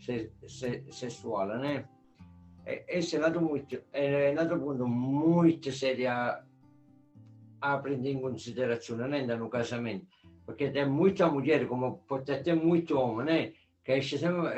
se, 0.00 0.32
se, 0.46 0.84
sexual, 0.90 1.46
né? 1.46 1.84
Esse 2.88 3.16
é 3.16 3.18
lado 3.18 3.40
muito, 3.40 3.82
é 3.92 4.32
um 4.32 4.60
ponto 4.60 4.86
muito 4.86 5.72
sério 5.72 6.08
a 7.60 7.78
prender 7.78 8.14
em 8.14 8.20
considerazione 8.20 9.26
né, 9.26 9.36
no 9.36 9.48
casamento. 9.48 10.06
Porque 10.46 10.70
tem 10.70 10.88
muita 10.88 11.28
mulher, 11.28 11.66
como 11.68 11.98
pode 12.08 12.42
ter 12.42 12.54
muito 12.54 12.98
homem, 12.98 13.26
né? 13.26 13.52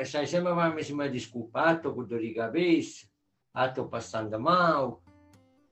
Sai 0.05 0.27
sempre 0.27 0.51
a 0.51 0.69
mesma 0.69 1.09
desculpa, 1.09 1.69
ah, 1.69 1.73
estou 1.73 1.93
com 1.93 2.03
dor 2.03 2.19
de 2.19 2.33
cabeça, 2.33 3.07
estou 3.55 3.87
passando 3.87 4.39
mal. 4.39 5.01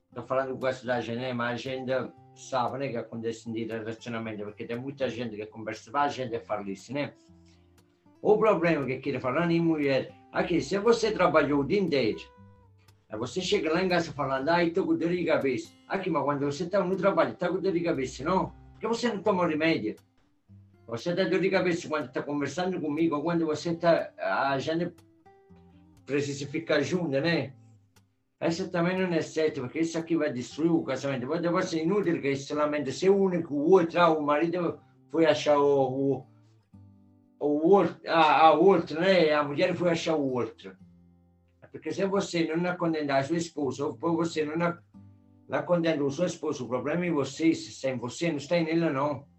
Estou 0.10 0.26
falando 0.26 0.58
questo 0.58 0.86
da 0.86 1.00
gente, 1.00 1.20
né? 1.20 1.34
mas 1.34 1.54
a 1.54 1.58
gente 1.58 1.92
sabe 2.36 2.80
né, 2.80 2.90
que 2.90 2.98
acontece 2.98 3.50
em 3.50 3.66
relacionamento, 3.66 4.44
porque 4.44 4.66
tem 4.66 4.78
muita 4.78 5.08
gente 5.10 5.36
que 5.38 5.46
conversa 5.46 5.90
com 5.90 5.98
a 5.98 6.08
gente 6.08 6.38
fala 6.40 6.70
isso, 6.70 6.94
né? 6.94 7.14
O 8.22 8.38
problema 8.38 8.86
que 8.86 8.98
quero 9.00 9.22
falar 9.22 9.50
em 9.50 9.62
mulher, 9.62 10.14
aqui, 10.32 10.60
se 10.60 10.78
você 10.80 11.12
trabalhou 11.12 11.62
o 11.62 11.64
dia 11.64 11.80
inteiro, 11.80 12.20
você 13.18 13.42
chega 13.42 13.72
lá 13.74 13.84
em 13.84 13.90
casa 13.90 14.12
falando, 14.12 14.50
ah, 14.50 14.64
estou 14.64 14.86
com 14.86 14.98
dor 14.98 15.10
de 15.10 15.24
cabeça. 15.26 15.72
Aqui, 15.88 16.10
mas 16.10 16.24
quando 16.24 16.46
você 16.46 16.64
está 16.64 16.84
no 16.84 16.96
trabalho, 16.96 17.34
está 17.34 17.48
com 17.48 17.60
dor 17.60 17.72
de 17.72 17.82
cabeça, 17.82 18.24
não? 18.24 18.50
Por 18.74 18.80
que 18.80 18.88
você 18.88 19.14
não 19.14 19.22
toma 19.22 19.48
remédio? 19.48 19.96
Você 20.92 21.12
está 21.12 21.24
dor 21.24 21.40
de 21.40 21.50
cabeça 21.50 21.88
quando 21.88 22.08
está 22.08 22.22
conversando 22.22 22.78
comigo, 22.82 23.22
quando 23.22 23.46
você 23.46 23.70
está, 23.70 24.12
a 24.18 24.60
gente 24.60 24.92
precisa 26.06 26.46
ficar 26.48 26.82
junto, 26.82 27.12
né? 27.12 27.54
Essa 28.38 28.68
também 28.68 29.00
não 29.00 29.08
é 29.16 29.22
certo, 29.22 29.62
porque 29.62 29.80
isso 29.80 29.98
aqui 29.98 30.18
vai 30.18 30.34
destruir 30.34 30.70
o 30.70 30.84
casamento. 30.84 31.28
Vai, 31.28 31.40
vai 31.40 31.64
ser 31.64 31.84
inútil 31.84 32.22
que 32.22 32.36
solamente 32.36 32.92
se 32.92 33.08
une 33.08 33.42
com 33.42 33.56
o 33.56 33.70
outro, 33.72 34.02
ah, 34.02 34.10
o 34.10 34.22
marido 34.22 34.82
foi 35.10 35.26
achar 35.26 35.58
o, 35.58 36.18
o, 36.20 36.26
o 37.40 37.70
outro, 37.70 37.96
a, 38.06 38.48
a 38.48 38.54
outra, 38.54 39.00
né? 39.00 39.32
A 39.32 39.46
mulher 39.46 39.74
foi 39.74 39.92
achar 39.92 40.18
o 40.18 40.30
outro. 40.30 40.76
Porque 41.72 41.94
se 41.94 42.06
você 42.06 42.54
não 42.54 42.76
condenar 42.76 43.24
sua 43.24 43.38
esposa, 43.38 43.86
ou 43.86 43.96
você 44.18 44.44
não 44.44 44.78
la 45.48 45.64
condena 45.64 46.04
o 46.04 46.12
seu 46.12 46.26
esposo, 46.26 46.66
o 46.66 46.68
problema 46.68 47.06
é 47.06 47.12
você, 47.12 47.54
se 47.54 47.88
em 47.88 47.98
você, 47.98 48.28
não 48.28 48.38
está 48.38 48.60
nela, 48.60 48.92
não. 48.92 49.31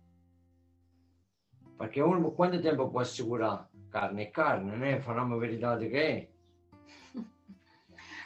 Porque 1.83 2.01
um, 2.01 2.31
quanto 2.31 2.63
tempo 2.63 2.89
pode 2.89 3.09
segurar? 3.09 3.69
Carne 3.91 4.23
é 4.23 4.27
carne, 4.27 4.77
né? 4.77 5.01
Falar 5.01 5.25
uma 5.25 5.37
verdade 5.37 5.89
que 5.89 5.97
é. 5.97 6.29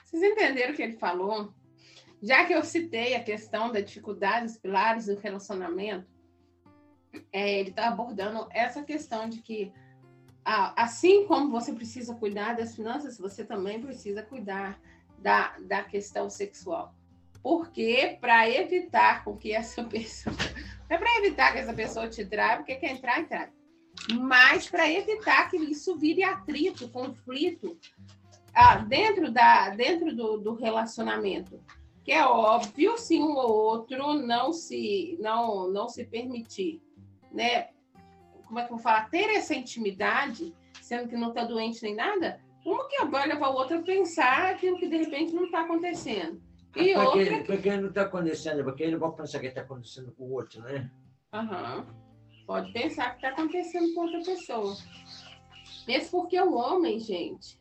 Vocês 0.05 0.23
entenderam 0.23 0.75
o 0.75 0.77
que 0.77 0.83
ele 0.83 0.99
falou? 0.99 1.55
Já 2.23 2.45
que 2.45 2.53
eu 2.53 2.63
citei 2.63 3.15
a 3.15 3.25
questão 3.25 3.73
da 3.73 3.81
dificuldade, 3.81 4.45
dos 4.45 4.59
pilares 4.59 5.07
do 5.07 5.19
relacionamento, 5.19 6.07
é, 7.33 7.61
ele 7.61 7.71
está 7.71 7.89
abordando 7.89 8.47
essa 8.51 8.83
questão 8.83 9.27
de 9.27 9.41
que 9.41 9.73
assim 10.45 11.27
como 11.27 11.51
você 11.51 11.73
precisa 11.73 12.15
cuidar 12.15 12.59
das 12.59 12.77
finanças, 12.77 13.17
você 13.17 13.43
também 13.43 13.81
precisa 13.81 14.23
cuidar 14.23 14.79
da, 15.19 15.57
da 15.61 15.83
questão 15.83 16.29
sexual. 16.29 16.95
Porque 17.43 18.17
para 18.21 18.49
evitar 18.49 19.25
com 19.25 19.37
que 19.37 19.53
essa 19.53 19.83
pessoa. 19.85 20.37
É 20.89 20.97
para 20.97 21.19
evitar 21.19 21.53
que 21.53 21.59
essa 21.59 21.75
pessoa 21.75 22.09
te 22.09 22.25
traia, 22.25 22.59
porque 22.59 22.77
quer 22.77 22.93
entrar, 22.93 23.21
entrar. 23.21 23.51
Mas 24.21 24.69
para 24.69 24.91
evitar 24.91 25.51
que 25.51 25.57
isso 25.57 25.97
vire 25.97 26.23
atrito, 26.23 26.89
conflito 26.91 27.77
ah, 28.55 28.77
dentro, 28.77 29.31
da, 29.31 29.71
dentro 29.71 30.15
do, 30.15 30.39
do 30.39 30.55
relacionamento. 30.55 31.61
Que 32.05 32.13
é 32.13 32.25
óbvio 32.25 32.97
se 32.99 33.19
um 33.19 33.35
ou 33.35 33.51
outro 33.51 34.15
não 34.15 34.53
se, 34.53 35.19
não, 35.21 35.69
não 35.69 35.89
se 35.89 36.05
permitir 36.05 36.81
né, 37.33 37.69
como 38.47 38.59
é 38.59 38.65
que 38.65 38.73
eu 38.73 38.77
vou 38.77 38.83
falar, 38.83 39.11
ter 39.11 39.29
essa 39.31 39.55
intimidade, 39.55 40.55
sendo 40.81 41.09
que 41.09 41.17
não 41.17 41.29
está 41.29 41.45
doente 41.45 41.83
nem 41.83 41.95
nada, 41.95 42.41
uma 42.65 42.89
que 42.89 43.05
vai 43.05 43.29
levar 43.29 43.51
o 43.51 43.55
outro 43.55 43.79
a 43.79 43.83
pensar 43.83 44.51
aquilo 44.51 44.79
que 44.79 44.89
de 44.89 44.97
repente 44.97 45.35
não 45.35 45.45
está 45.45 45.61
acontecendo. 45.61 46.41
E 46.77 46.93
porque, 46.93 47.19
outra. 47.19 47.45
porque 47.45 47.77
não 47.77 47.89
está 47.89 48.03
acontecendo, 48.03 48.63
porque 48.63 48.83
ele 48.83 48.97
vai 48.97 49.11
pensar 49.13 49.41
que 49.41 49.47
está 49.47 49.63
acontecendo 49.63 50.13
com 50.13 50.25
o 50.25 50.33
outro, 50.33 50.61
né? 50.63 50.91
Aham. 51.33 51.87
Pode 52.47 52.73
pensar 52.73 53.11
que 53.11 53.17
está 53.17 53.31
acontecendo 53.31 53.93
com 53.95 54.03
outra 54.03 54.21
pessoa. 54.21 54.77
Mesmo 55.89 56.11
porque 56.11 56.41
o 56.41 56.55
homem, 56.55 57.01
gente, 57.01 57.59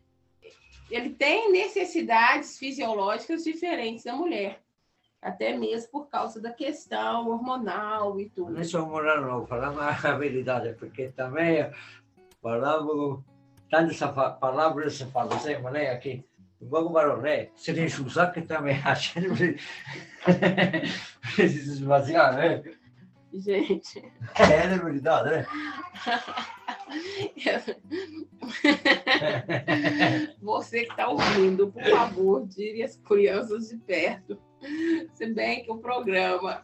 ele 0.92 1.12
tem 1.12 1.52
necessidades 1.52 2.58
fisiológicas 2.58 3.44
diferentes 3.44 4.04
da 4.04 4.16
mulher. 4.16 4.62
Até 5.22 5.58
mesmo 5.58 5.90
por 5.92 6.08
causa 6.08 6.40
da 6.40 6.52
questão 6.52 7.30
hormonal 7.30 8.20
e 8.20 8.30
tudo. 8.30 8.52
Não 8.52 8.62
é 8.62 8.64
só 8.64 8.82
hormonal, 8.82 9.22
não, 9.22 9.48
falando 9.48 9.80
a 9.80 9.92
verdade, 10.18 10.76
porque 10.78 11.10
também 11.10 11.68
falamos, 12.42 13.24
tantas 13.72 13.98
palavras 14.40 14.94
se 14.94 15.06
falam 15.06 15.40
né? 15.72 15.90
Aqui, 15.90 16.24
Vamos 16.62 16.94
para 16.94 17.18
né? 17.18 17.50
Se 17.56 17.74
nem 17.74 17.86
usar 17.86 18.32
que 18.32 18.42
também 18.42 18.80
a 18.84 18.94
gente 18.94 19.58
precisa 21.36 21.74
esvaziar, 21.74 22.36
né? 22.36 22.64
Gente. 23.34 24.00
É, 24.40 24.74
é 24.74 24.78
verdade, 24.78 25.30
né? 25.30 25.46
Você 30.42 30.86
que 30.86 30.92
está 30.92 31.10
ouvindo, 31.10 31.70
por 31.72 31.84
favor, 31.84 32.48
tire 32.48 32.84
as 32.84 32.96
crianças 32.98 33.70
de 33.70 33.78
perto. 33.78 34.40
Se 35.14 35.26
bem 35.28 35.66
que 35.66 35.72
o 35.72 35.80
programa, 35.80 36.62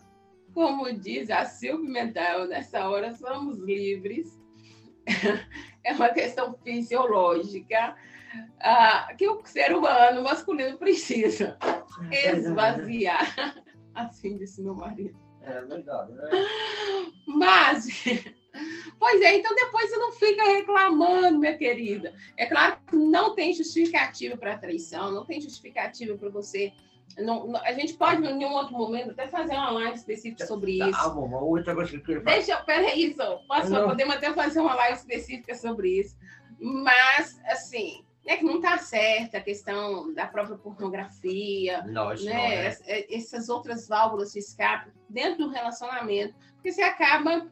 como 0.53 0.93
diz 0.93 1.29
a 1.29 1.43
Silvia 1.43 1.89
Mental, 1.89 2.47
nessa 2.47 2.87
hora 2.89 3.13
somos 3.13 3.59
livres. 3.59 4.39
É 5.83 5.93
uma 5.93 6.09
questão 6.09 6.55
fisiológica 6.63 7.95
ah, 8.59 9.13
que 9.17 9.27
o 9.27 9.41
ser 9.45 9.75
humano 9.75 10.23
masculino 10.23 10.77
precisa 10.77 11.57
é 12.11 12.31
esvaziar. 12.31 13.55
Assim 13.93 14.37
disse 14.37 14.61
meu 14.61 14.75
marido. 14.75 15.17
É 15.41 15.61
verdade, 15.61 16.13
né? 16.13 16.29
Mas 17.27 17.87
Pois 18.99 19.21
é, 19.21 19.37
então 19.37 19.55
depois 19.55 19.89
você 19.89 19.97
não 19.97 20.11
fica 20.11 20.43
reclamando, 20.43 21.39
minha 21.39 21.57
querida. 21.57 22.13
É 22.37 22.45
claro 22.45 22.77
que 22.85 22.95
não 22.95 23.33
tem 23.33 23.53
justificativa 23.53 24.37
para 24.37 24.57
traição, 24.57 25.11
não 25.11 25.25
tem 25.25 25.41
justificativa 25.41 26.15
para 26.17 26.29
você. 26.29 26.71
Não, 27.17 27.47
não, 27.47 27.59
a 27.61 27.73
gente 27.73 27.93
pode, 27.93 28.23
em 28.23 28.45
um 28.45 28.53
outro 28.53 28.73
momento, 28.73 29.11
até 29.11 29.27
fazer 29.27 29.53
uma 29.53 29.71
live 29.71 29.97
específica 29.97 30.45
sobre 30.45 30.77
tá, 30.77 30.89
isso. 30.89 30.99
Ah, 31.01 31.09
bom, 31.09 31.25
uma 31.25 31.41
outra 31.41 31.73
coisa 31.73 31.91
que 31.91 31.97
eu 31.97 32.03
queria 32.03 32.21
falar. 32.21 32.35
Deixa, 32.35 32.57
peraí, 32.57 33.13
só. 33.15 33.37
Posso, 33.47 33.69
podemos 33.69 34.15
até 34.15 34.33
fazer 34.33 34.59
uma 34.59 34.75
live 34.75 34.97
específica 34.97 35.55
sobre 35.55 35.99
isso. 35.99 36.15
Mas, 36.59 37.39
assim, 37.45 38.05
é 38.25 38.37
que 38.37 38.43
não 38.43 38.57
está 38.57 38.77
certa 38.77 39.37
a 39.39 39.41
questão 39.41 40.13
da 40.13 40.27
própria 40.27 40.57
pornografia, 40.57 41.81
não 41.83 42.09
né? 42.09 42.67
é. 42.67 42.77
É- 42.85 43.15
Essas 43.15 43.49
outras 43.49 43.87
válvulas 43.87 44.31
de 44.33 44.39
escape 44.39 44.91
dentro 45.09 45.45
do 45.45 45.49
relacionamento, 45.49 46.35
porque 46.53 46.71
você 46.71 46.83
acaba 46.83 47.49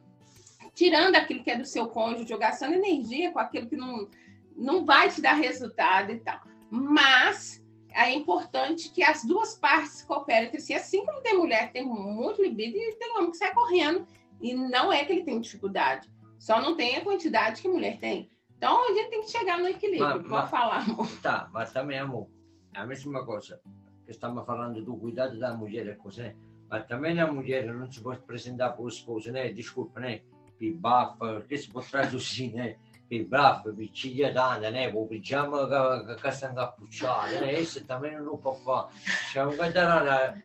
tirando 0.74 1.16
aquilo 1.16 1.42
que 1.42 1.50
é 1.50 1.56
do 1.56 1.64
seu 1.64 1.88
cônjuge, 1.88 2.36
gastando 2.38 2.74
energia 2.74 3.32
com 3.32 3.38
aquilo 3.38 3.68
que 3.68 3.76
não, 3.76 4.08
não 4.56 4.84
vai 4.84 5.10
te 5.10 5.20
dar 5.20 5.34
resultado 5.34 6.12
e 6.12 6.20
tal. 6.20 6.40
Mas 6.70 7.60
é 7.92 8.10
importante 8.12 8.90
que 8.90 9.02
as 9.02 9.24
duas 9.24 9.58
partes 9.58 10.02
cooperem 10.02 10.46
entre 10.46 10.60
si, 10.60 10.72
assim 10.72 11.04
como 11.04 11.20
tem 11.20 11.36
mulher 11.36 11.66
que 11.66 11.72
tem 11.74 11.84
muito 11.84 12.40
libido 12.40 12.76
e 12.76 12.94
tem 12.94 13.16
homem 13.16 13.32
que 13.32 13.36
sai 13.36 13.52
correndo. 13.52 14.06
E 14.40 14.54
não 14.54 14.92
é 14.92 15.04
que 15.04 15.12
ele 15.12 15.24
tem 15.24 15.40
dificuldade, 15.40 16.08
só 16.38 16.62
não 16.62 16.74
tem 16.76 16.96
a 16.96 17.02
quantidade 17.02 17.60
que 17.60 17.68
a 17.68 17.70
mulher 17.70 17.98
tem. 17.98 18.30
Então 18.60 18.84
a 18.90 18.92
gente 18.92 19.08
tem 19.08 19.22
que 19.22 19.30
chegar 19.30 19.58
no 19.58 19.68
equilíbrio, 19.68 20.04
Mas- 20.06 20.16
pode 20.20 20.28
mas- 20.28 20.50
falar, 20.50 20.78
amor. 20.84 21.08
Tá, 21.22 21.48
mas 21.50 21.72
também, 21.72 21.98
amor, 21.98 22.28
é 22.74 22.80
a 22.80 22.86
mesma 22.86 23.24
coisa. 23.24 23.58
Que 24.04 24.10
estamos 24.10 24.44
falando 24.44 24.82
do 24.84 24.94
cuidado 24.98 25.38
da 25.38 25.54
mulher, 25.54 25.96
né? 26.18 26.36
Mas 26.68 26.86
também 26.86 27.18
a 27.18 27.26
mulher 27.26 27.64
não 27.72 27.90
se 27.90 28.02
pode 28.02 28.18
apresentar 28.18 28.70
para 28.74 28.82
o 28.82 28.88
esposo, 28.88 29.32
né? 29.32 29.48
Desculpa, 29.50 29.98
né? 30.00 30.20
Que 30.58 30.70
bafa, 30.72 31.40
que 31.48 31.56
se 31.56 31.70
pode 31.70 31.90
traduzir, 31.90 32.52
né? 32.52 32.76
Que 33.08 33.24
bafa, 33.24 33.72
vestida 33.72 34.30
d'anda, 34.30 34.70
né? 34.70 34.92
O 34.94 35.06
pijama 35.06 35.66
com 35.66 35.74
a 36.12 36.16
cassa 36.16 36.50
incappucciata, 36.52 37.40
né? 37.40 37.60
Isso 37.60 37.82
também 37.86 38.14
não 38.20 38.36
pode 38.36 38.62
fare. 38.62 38.88
C'è 39.32 39.42
un 39.42 39.56
catalano, 39.56 40.42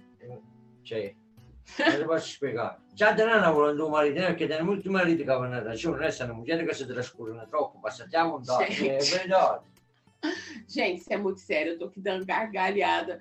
cioè, 0.85 1.13
posso 2.05 2.27
spiegare. 2.27 2.77
Già 2.93 3.11
da 3.13 3.25
nana 3.25 3.51
volendo 3.51 3.85
un 3.85 3.91
marito, 3.91 4.19
eh, 4.19 4.33
perché 4.33 4.53
hanno 4.53 4.65
molti 4.65 4.89
mariti 4.89 5.23
che 5.23 5.31
avevano 5.31 5.61
ragione, 5.63 6.13
hanno 6.19 6.33
mulher 6.33 6.63
che 6.65 6.73
si 6.73 6.85
trascurano 6.85 7.45
troppo, 7.47 7.79
passatiamo 7.79 8.39
dato, 8.39 8.71
Sì. 8.71 8.87
è 8.87 8.97
verdade. 9.03 9.73
Gente, 10.67 11.01
isso 11.01 11.13
é 11.13 11.17
muito 11.17 11.39
sério, 11.39 11.73
eu 11.73 11.77
tô 11.77 11.85
aqui 11.85 12.01
dando 12.01 12.25
gargalhada. 12.25 13.19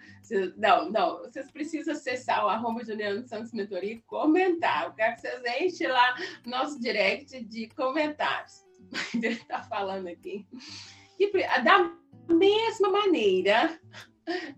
Não, 0.56 0.90
não, 0.90 1.18
vocês 1.18 1.50
precisam 1.50 1.92
acessar 1.92 2.42
o 2.44 2.48
arroba 2.48 2.82
Juliano 2.82 3.22
Santos 3.28 3.52
Mentoria 3.52 3.92
e 3.92 4.00
comentar. 4.06 4.84
Eu 4.86 4.94
quero 4.94 5.14
que 5.14 5.20
vocês 5.20 5.42
enchem 5.60 5.88
lá 5.88 6.14
nosso 6.46 6.80
direct 6.80 7.44
de 7.44 7.68
comentários. 7.76 8.64
Ele 9.22 9.36
tá 9.36 9.62
falando 9.64 10.06
aqui. 10.08 10.46
que 11.18 11.26
pre- 11.28 11.46
da 11.62 11.92
mesma 12.28 12.88
maneira, 12.90 13.78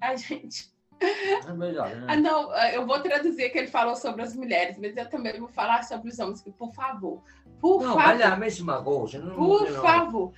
a 0.00 0.14
gente. 0.14 0.70
É 1.00 1.40
Ah, 1.46 1.54
né? 1.54 2.16
não, 2.16 2.50
ah, 2.52 2.72
eu 2.72 2.86
vou 2.86 3.00
traduzir 3.00 3.50
que 3.50 3.58
ele 3.58 3.66
falou 3.66 3.96
sobre 3.96 4.22
as 4.22 4.34
mulheres, 4.34 4.78
mas 4.78 4.96
eu 4.96 5.08
também 5.08 5.38
vou 5.38 5.48
falar 5.48 5.82
sobre 5.84 6.08
os 6.10 6.18
homens. 6.18 6.40
que, 6.40 6.50
Por 6.50 6.72
favor, 6.72 7.22
por 7.60 7.82
Não, 7.82 7.94
favor. 7.94 8.02
mas 8.02 8.20
é 8.20 8.24
a 8.24 8.36
mesma 8.36 8.82
coisa. 8.82 9.18
Não, 9.18 9.34
Por 9.34 9.70
não, 9.70 9.82
favor. 9.82 10.32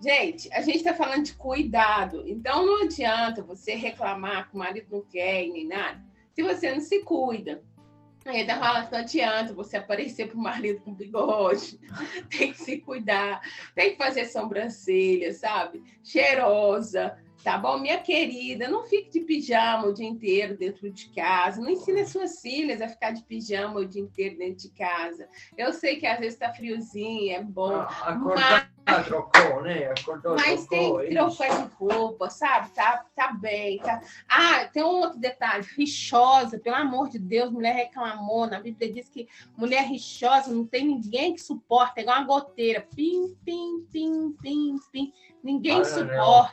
Gente, 0.00 0.48
a 0.52 0.60
gente 0.60 0.76
está 0.78 0.94
falando 0.94 1.24
de 1.24 1.34
cuidado. 1.34 2.22
Então 2.26 2.64
não 2.64 2.82
adianta 2.84 3.42
você 3.42 3.74
reclamar 3.74 4.48
que 4.48 4.54
o 4.54 4.58
marido 4.58 4.86
não 4.90 5.02
quer 5.02 5.46
nem 5.48 5.66
nada, 5.66 6.00
se 6.32 6.42
você 6.42 6.72
não 6.72 6.80
se 6.80 7.02
cuida. 7.02 7.62
Aí 8.24 8.46
tá 8.46 8.58
falando, 8.58 8.90
não 8.90 8.98
adianta 8.98 9.54
você 9.54 9.78
aparecer 9.78 10.28
para 10.28 10.36
o 10.36 10.40
marido 10.42 10.80
com 10.82 10.92
bigode. 10.94 11.78
Tem 12.30 12.52
que 12.52 12.58
se 12.58 12.76
cuidar, 12.78 13.40
tem 13.74 13.92
que 13.92 13.96
fazer 13.96 14.26
sobrancelha, 14.26 15.32
sabe? 15.32 15.82
Cheirosa, 16.04 17.16
tá 17.42 17.56
bom? 17.56 17.78
Minha 17.78 17.98
querida, 17.98 18.68
não 18.68 18.84
fique 18.84 19.10
de 19.10 19.20
pijama 19.20 19.86
o 19.86 19.94
dia 19.94 20.06
inteiro 20.06 20.56
dentro 20.56 20.90
de 20.90 21.08
casa. 21.10 21.60
Não 21.60 21.70
ensine 21.70 22.00
as 22.00 22.10
suas 22.10 22.40
filhas 22.40 22.80
a 22.80 22.88
ficar 22.88 23.12
de 23.12 23.22
pijama 23.22 23.80
o 23.80 23.86
dia 23.86 24.02
inteiro 24.02 24.36
dentro 24.38 24.68
de 24.68 24.70
casa. 24.70 25.28
Eu 25.56 25.72
sei 25.72 25.96
que 25.96 26.06
às 26.06 26.18
vezes 26.18 26.34
está 26.34 26.52
friozinho, 26.52 27.34
é 27.34 27.42
bom. 27.42 27.74
Ah, 27.74 28.08
Acordar, 28.08 28.70
trocou, 29.04 29.62
né? 29.62 29.90
Acordou, 29.90 30.34
Mas 30.34 30.66
tem 30.66 30.88
trocou. 30.88 31.08
trocou 31.08 31.46
isso. 31.46 31.62
de 31.68 31.74
roupa, 31.74 32.30
sabe? 32.30 32.70
Tá, 32.70 33.04
tá 33.14 33.32
bem. 33.32 33.78
Tá... 33.78 34.00
Ah, 34.28 34.64
tem 34.72 34.82
um 34.82 35.00
outro 35.00 35.18
detalhe. 35.18 35.66
Rixosa, 35.76 36.58
pelo 36.58 36.76
amor 36.76 37.08
de 37.08 37.18
Deus, 37.18 37.50
mulher 37.50 37.74
reclamou. 37.74 38.46
Na 38.46 38.60
Bíblia 38.60 38.92
diz 38.92 39.08
que 39.08 39.28
mulher 39.56 39.84
rixosa 39.84 40.52
não 40.52 40.66
tem 40.66 40.86
ninguém 40.86 41.34
que 41.34 41.40
suporta, 41.40 42.00
é 42.00 42.02
igual 42.02 42.18
uma 42.18 42.26
goteira. 42.26 42.86
Pim, 42.94 43.36
pim, 43.44 43.86
pim, 43.92 44.34
pim, 44.40 44.76
pim. 44.90 45.12
Ninguém 45.42 45.82
Ah, 45.82 46.04
não. 46.04 46.50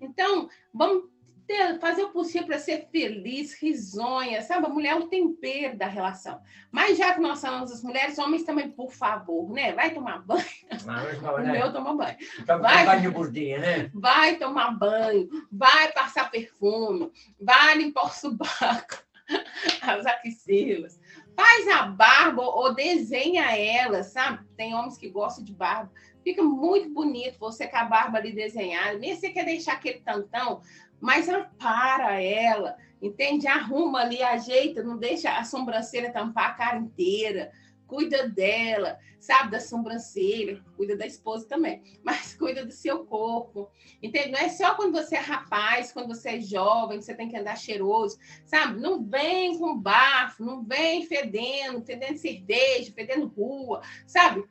Então, 0.00 0.48
vamos 0.72 1.04
ter- 1.46 1.78
fazer 1.80 2.02
o 2.02 2.10
possível 2.10 2.46
para 2.46 2.58
ser 2.58 2.88
feliz, 2.92 3.54
risonha, 3.60 4.42
sabe? 4.42 4.66
A 4.66 4.68
mulher 4.68 4.90
é 4.90 4.96
o 4.96 5.08
tempero 5.08 5.78
da 5.78 5.86
relação. 5.86 6.40
Mas 6.70 6.98
já 6.98 7.14
que 7.14 7.20
nós 7.20 7.38
somos 7.38 7.72
as 7.72 7.82
mulheres, 7.82 8.18
homens 8.18 8.44
também, 8.44 8.70
por 8.70 8.92
favor, 8.92 9.50
né? 9.50 9.72
Vai 9.72 9.92
tomar 9.94 10.18
banho. 10.24 10.44
Mesmo, 10.70 10.92
O 11.32 11.38
né? 11.38 11.52
meu 11.52 11.72
toma 11.72 11.94
banho. 11.94 12.16
Tá 12.46 12.58
vai. 12.58 12.84
banho 12.84 13.12
por 13.14 13.30
dia, 13.32 13.58
né? 13.58 13.90
vai 13.94 14.36
tomar 14.36 14.72
banho, 14.72 15.26
vai 15.50 15.90
passar 15.92 16.30
perfume, 16.30 17.10
vai 17.40 17.78
limpar 17.78 18.04
o 18.06 18.10
subaco, 18.10 19.02
as 19.82 20.04
axilas, 20.06 21.00
faz 21.34 21.68
a 21.68 21.82
barba 21.86 22.42
ou 22.42 22.74
desenha 22.74 23.56
ela, 23.56 24.02
sabe? 24.02 24.44
Tem 24.56 24.74
homens 24.74 24.98
que 24.98 25.08
gostam 25.08 25.42
de 25.44 25.52
barba. 25.54 25.90
Fica 26.28 26.42
muito 26.42 26.90
bonito 26.90 27.38
você 27.38 27.66
com 27.66 27.78
a 27.78 27.84
barba 27.84 28.18
ali 28.18 28.34
desenhada. 28.34 28.98
Nem 28.98 29.16
você 29.16 29.30
quer 29.30 29.46
deixar 29.46 29.72
aquele 29.72 30.00
tantão, 30.00 30.60
mas 31.00 31.26
para 31.58 32.20
ela, 32.20 32.76
entende? 33.00 33.46
Arruma 33.46 34.00
ali, 34.00 34.22
ajeita, 34.22 34.82
não 34.82 34.98
deixa 34.98 35.38
a 35.38 35.42
sobrancelha 35.42 36.12
tampar 36.12 36.50
a 36.50 36.52
cara 36.52 36.76
inteira. 36.76 37.50
Cuida 37.86 38.28
dela, 38.28 38.98
sabe? 39.18 39.52
Da 39.52 39.58
sobrancelha, 39.58 40.62
cuida 40.76 40.94
da 40.94 41.06
esposa 41.06 41.48
também, 41.48 41.82
mas 42.04 42.34
cuida 42.34 42.62
do 42.62 42.72
seu 42.72 43.06
corpo. 43.06 43.70
Entende? 44.02 44.32
Não 44.32 44.38
é 44.38 44.50
só 44.50 44.74
quando 44.74 44.92
você 44.92 45.16
é 45.16 45.20
rapaz, 45.20 45.92
quando 45.92 46.08
você 46.08 46.36
é 46.36 46.40
jovem, 46.42 46.98
que 46.98 47.06
você 47.06 47.14
tem 47.14 47.30
que 47.30 47.38
andar 47.38 47.56
cheiroso, 47.56 48.18
sabe? 48.44 48.78
Não 48.78 49.02
vem 49.02 49.58
com 49.58 49.80
bafo, 49.80 50.44
não 50.44 50.62
vem 50.62 51.06
fedendo, 51.06 51.80
fedendo 51.86 52.18
cerveja, 52.18 52.92
fedendo 52.92 53.28
rua, 53.28 53.80
sabe? 54.06 54.44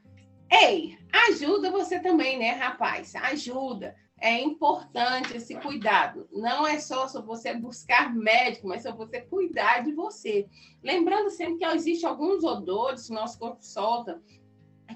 Ei, 0.50 0.98
ajuda 1.30 1.72
você 1.72 2.00
também, 2.00 2.38
né, 2.38 2.52
rapaz? 2.52 3.16
Ajuda. 3.16 3.96
É 4.20 4.40
importante 4.42 5.38
esse 5.38 5.56
cuidado. 5.56 6.28
Não 6.32 6.66
é 6.66 6.80
só 6.80 7.08
sobre 7.08 7.28
você 7.28 7.54
buscar 7.54 8.14
médico, 8.14 8.68
mas 8.68 8.82
sobre 8.82 9.06
você 9.06 9.22
cuidar 9.22 9.84
de 9.84 9.92
você. 9.92 10.48
Lembrando 10.84 11.30
sempre 11.30 11.58
que 11.58 11.66
existem 11.66 12.10
alguns 12.10 12.44
odores 12.44 13.06
que 13.06 13.12
o 13.12 13.16
nosso 13.16 13.38
corpo 13.38 13.64
solta 13.64 14.22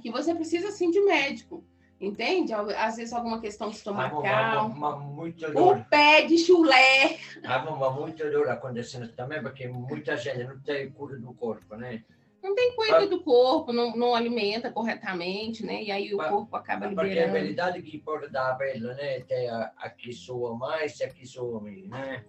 que 0.02 0.10
você 0.10 0.34
precisa 0.34 0.72
sim 0.72 0.90
de 0.90 1.00
médico 1.02 1.64
Entende? 2.02 2.52
Às 2.52 2.96
vezes 2.96 3.14
alguma 3.14 3.40
questão 3.40 3.70
estomacal. 3.70 4.70
Muito. 4.70 5.46
O 5.56 5.86
pé 5.86 6.24
de 6.24 6.36
chulé. 6.40 7.20
Ah, 7.46 7.64
uma 7.70 7.92
muita 7.92 8.28
dor 8.32 8.50
acontecendo 8.50 9.08
também, 9.10 9.40
porque 9.40 9.68
muita 9.68 10.18
gente 10.18 10.44
não 10.44 10.60
tem 10.62 10.90
cura 10.90 11.16
do 11.20 11.32
corpo, 11.36 11.76
né? 11.76 12.04
Não 12.42 12.56
tem 12.56 12.76
cuidado 12.76 13.08
do 13.08 13.24
corpo, 13.24 13.72
não, 13.72 13.96
não 13.96 14.16
alimenta 14.16 14.72
corretamente, 14.72 15.64
né? 15.64 15.84
E 15.84 15.92
aí 15.92 16.14
o 16.14 16.18
corpo 16.18 16.56
acaba 16.56 16.88
liberando. 16.88 17.16
Porque 17.16 17.30
a 17.30 17.32
verdade 17.32 17.82
que 17.84 18.00
pode 18.00 18.30
dar 18.30 18.52
a 18.52 18.56
pele, 18.56 18.80
né? 18.80 19.20
Tem 19.22 19.48
a, 19.48 19.72
aqui 19.78 20.12
soa 20.12 20.58
mais 20.58 21.00
e 21.00 21.04
aqui 21.04 21.26
soa 21.26 21.62
menos, 21.62 21.88
né? 21.90 22.26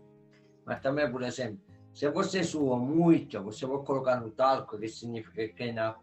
Mas 0.66 0.80
também, 0.80 1.10
por 1.10 1.22
exemplo, 1.22 1.58
se 1.94 2.08
você 2.10 2.44
sua 2.44 2.78
muito, 2.78 3.42
você 3.42 3.66
vai 3.66 3.78
colocar 3.84 4.20
no 4.20 4.30
talco, 4.30 4.78
que 4.78 4.88
significa 4.88 5.48
que 5.48 5.72
na 5.72 5.96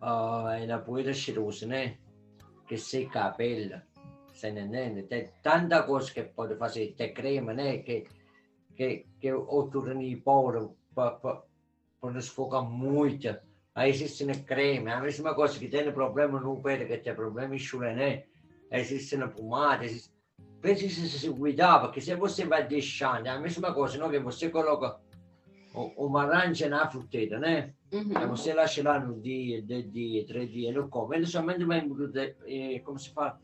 uh, 0.00 0.66
na 0.66 0.78
poeira 0.78 1.12
cheirosa, 1.12 1.66
né? 1.66 1.98
Que 2.66 2.78
seca 2.78 3.26
a 3.26 3.30
pele, 3.30 3.80
está 4.32 4.48
entendendo? 4.48 5.06
Tem 5.06 5.30
tanta 5.42 5.82
coisa 5.82 6.10
que 6.10 6.22
pode 6.22 6.56
fazer, 6.56 6.94
tem 6.96 7.12
creme, 7.12 7.52
né? 7.52 7.78
Que, 7.78 8.06
que, 8.74 9.06
que 9.20 9.32
outro 9.32 9.92
em 9.92 10.18
poro 10.18 10.76
focar 12.28 12.62
muito. 12.62 13.34
Aí 13.74 13.90
existe 13.90 14.26
creme, 14.42 14.90
a 14.90 15.00
mesma 15.00 15.34
coisa 15.34 15.58
que 15.58 15.68
tem 15.68 15.90
problema 15.92 16.40
no 16.40 16.60
pele, 16.60 16.84
que 16.84 16.98
tem 16.98 17.14
problema 17.14 17.54
em 17.54 17.58
chulé, 17.58 17.94
né? 17.94 18.24
Existe 18.70 19.16
na 19.16 19.28
pomada, 19.28 19.84
existe... 19.84 20.10
se 20.62 21.30
cuidar, 21.30 21.80
porque 21.80 22.00
se 22.00 22.14
você 22.14 22.44
vai 22.44 22.66
deixando, 22.66 23.28
a 23.28 23.38
mesma 23.38 23.72
coisa, 23.72 23.98
não? 23.98 24.10
Que 24.10 24.18
você 24.18 24.50
coloca 24.50 25.00
uma 25.96 26.24
laranja 26.26 26.68
na 26.68 26.90
fruteira, 26.90 27.38
né? 27.38 27.72
Uhum. 27.92 28.28
Você 28.28 28.52
lascia 28.52 28.84
lá 28.84 28.98
no 29.00 29.20
dia, 29.20 29.62
dois 29.62 29.90
dias, 29.90 30.26
três 30.26 30.50
dias, 30.50 30.74
não 30.74 30.88
come, 30.88 31.16
ele 31.16 31.26
somente 31.26 31.64
vai 31.64 31.78
embrudecendo, 31.80 32.84
como 32.84 32.98
se 32.98 33.10
fala? 33.10 33.40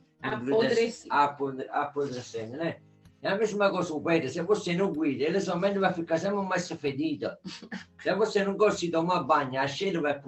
Apodrecendo, 1.71 2.57
né? 2.57 2.81
É 3.21 3.29
a 3.31 3.37
mesma 3.37 3.71
coisa 3.71 3.93
o 3.95 4.01
peixe, 4.01 4.29
se 4.29 4.43
você 4.43 4.75
não 4.75 4.95
cuida, 4.95 5.25
ele 5.25 5.41
somente 5.41 5.79
vai 5.79 5.93
ficar 5.93 6.19
sempre 6.19 6.41
mais 6.43 6.69
fedido. 6.69 7.37
Se 8.03 8.15
você 8.15 8.45
não 8.45 8.57
gosta 8.57 8.81
de 8.81 8.91
tomar 8.91 9.25
banho, 9.25 9.61
a 9.61 9.67
cheiro 9.67 10.03
vai, 10.03 10.21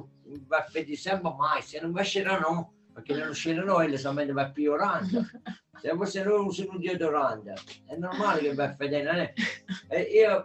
vai 0.48 0.68
fedir 0.70 0.96
sempre 0.96 1.32
mais, 1.34 1.66
você 1.66 1.80
não 1.80 1.92
vai 1.92 2.04
cheirar 2.04 2.40
não, 2.40 2.70
porque 2.92 3.12
ele 3.12 3.24
não 3.24 3.34
cheira 3.34 3.64
não, 3.64 3.82
ele 3.82 3.96
somente 3.96 4.32
vai 4.32 4.52
piorando. 4.52 5.24
Se 5.80 5.94
você 5.94 6.24
não 6.24 6.46
usa 6.46 6.70
um 6.70 6.78
deodorante, 6.78 7.82
é 7.88 7.96
normal 7.96 8.38
que 8.38 8.52
vai 8.52 8.74
fedendo, 8.76 9.12
né? 9.12 9.34
Eu, 9.90 10.44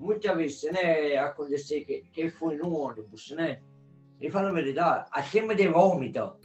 muitas 0.00 0.36
vezes, 0.36 0.72
né, 0.72 1.16
acontece 1.18 1.82
que, 1.82 2.02
que 2.12 2.30
fui 2.30 2.56
no 2.56 2.74
ônibus, 2.74 3.30
né? 3.32 3.60
E 4.20 4.30
falo 4.30 4.48
a 4.48 4.52
verità, 4.52 5.08
a 5.10 5.22
tempo 5.22 5.52
di 5.52 5.66
vomito. 5.66 6.38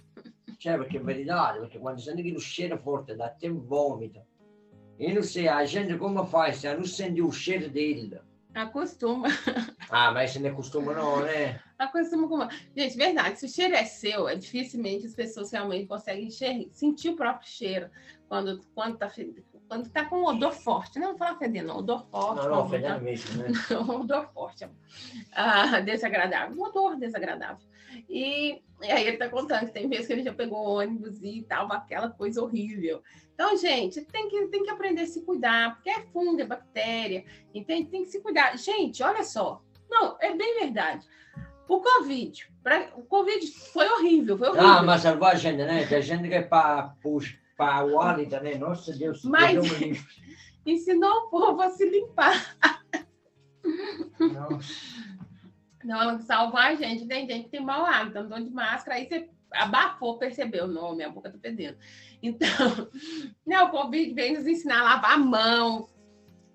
Cioè, 0.57 0.77
perché 0.77 0.97
è 0.97 1.01
verità, 1.01 1.55
perché 1.59 1.77
quando 1.77 2.01
senti 2.01 2.23
che 2.23 2.31
lo 2.31 2.39
cheiro 2.39 2.77
forte, 2.79 3.15
dá 3.15 3.25
até 3.25 3.49
vomito. 3.49 4.25
E 4.99 5.13
não 5.13 5.23
sei, 5.23 5.47
a 5.47 5.63
gente 5.65 5.95
como 5.97 6.25
faz, 6.25 6.57
se 6.57 6.73
não 6.73 6.85
sente 6.85 7.21
o 7.21 7.31
cheiro 7.31 7.69
dele. 7.69 8.19
Acostuma. 8.53 9.27
Ah, 9.89 10.11
mas 10.11 10.31
você 10.31 10.39
não 10.39 10.49
acostuma 10.49 10.93
não, 10.93 11.21
né? 11.21 11.61
Acostuma 11.79 12.27
com... 12.27 12.45
Gente, 12.75 12.97
verdade, 12.97 13.39
se 13.39 13.45
o 13.45 13.49
cheiro 13.49 13.73
é 13.73 13.85
seu, 13.85 14.27
é 14.27 14.35
dificilmente 14.35 15.05
as 15.05 15.15
pessoas 15.15 15.49
realmente 15.49 15.87
conseguem 15.87 16.29
sentir 16.29 17.07
o 17.07 17.15
próprio 17.15 17.47
cheiro 17.49 17.89
quando, 18.27 18.61
quando 18.75 18.97
tá 18.97 19.09
quando 19.67 19.89
tá 19.89 20.03
com 20.03 20.23
odor 20.23 20.51
forte, 20.51 20.99
não 20.99 21.09
vou 21.09 21.17
falar 21.17 21.37
fedendo, 21.37 21.67
não, 21.67 21.77
odor 21.77 22.05
forte. 22.09 22.43
Não, 22.43 22.49
não, 22.49 22.69
fedendo 22.69 22.95
tá... 22.95 22.99
mesmo, 22.99 23.43
né? 23.43 23.49
odor 23.87 24.29
forte, 24.33 24.67
ah, 25.31 25.79
desagradável, 25.79 26.57
um 26.57 26.63
odor 26.63 26.97
desagradável. 26.97 27.65
E, 28.09 28.61
e, 28.81 28.91
aí 28.91 29.07
ele 29.07 29.17
tá 29.17 29.29
contando 29.29 29.65
que 29.65 29.73
tem 29.73 29.87
vezes 29.87 30.07
que 30.07 30.13
ele 30.13 30.23
já 30.23 30.33
pegou 30.33 30.77
ônibus 30.79 31.21
e 31.21 31.43
tal, 31.47 31.71
aquela 31.71 32.09
coisa 32.09 32.41
horrível. 32.41 33.01
Então, 33.33 33.55
gente, 33.57 34.01
tem 34.01 34.27
que, 34.29 34.47
tem 34.47 34.63
que 34.63 34.69
aprender 34.69 35.01
a 35.01 35.07
se 35.07 35.21
cuidar, 35.23 35.75
porque 35.75 35.89
é 35.89 36.01
fungo, 36.11 36.41
é 36.41 36.45
bactéria, 36.45 37.25
entende? 37.53 37.89
Tem 37.89 38.03
que 38.03 38.09
se 38.09 38.21
cuidar. 38.21 38.57
Gente, 38.57 39.03
olha 39.03 39.23
só. 39.23 39.61
Não, 39.89 40.17
é 40.19 40.33
bem 40.35 40.59
verdade. 40.59 41.05
O 41.67 41.81
Covid, 41.81 42.49
pra, 42.63 42.91
o 42.95 43.03
Covid 43.03 43.45
foi 43.73 43.87
horrível, 43.89 44.37
foi 44.37 44.49
horrível. 44.49 44.67
Ah, 44.67 44.83
mas 44.83 45.01
salvou 45.01 45.27
a 45.27 45.35
gente, 45.35 45.57
né? 45.57 45.85
Tem 45.85 46.01
gente 46.01 46.27
que 46.27 46.33
é 46.33 46.41
para 46.41 46.95
o 47.85 47.99
hálito, 47.99 48.39
né? 48.39 48.55
Nossa 48.55 48.93
Deus, 48.93 49.23
mas 49.23 49.53
Deus 49.53 49.99
ensinou 50.65 51.11
o 51.11 51.29
povo 51.29 51.61
a 51.61 51.69
se 51.69 51.89
limpar. 51.89 52.57
Nossa. 54.19 54.73
Não, 55.87 56.19
salvar 56.19 56.71
a 56.71 56.75
gente. 56.75 57.07
Tem 57.07 57.25
gente 57.25 57.45
que 57.45 57.51
tem 57.51 57.61
mau 57.61 57.85
hálito, 57.85 58.19
andou 58.19 58.37
de 58.41 58.49
máscara, 58.49 58.97
aí 58.97 59.07
você 59.07 59.29
abafou, 59.53 60.17
percebeu, 60.17 60.67
não, 60.67 60.93
minha 60.93 61.09
boca 61.09 61.31
tá 61.31 61.37
perdendo. 61.41 61.77
Então, 62.21 62.49
né, 63.47 63.61
o 63.61 63.69
Covid 63.69 64.13
vem 64.13 64.33
nos 64.33 64.45
ensinar 64.45 64.81
a 64.81 64.83
lavar 64.83 65.13
a 65.13 65.17
mão, 65.17 65.87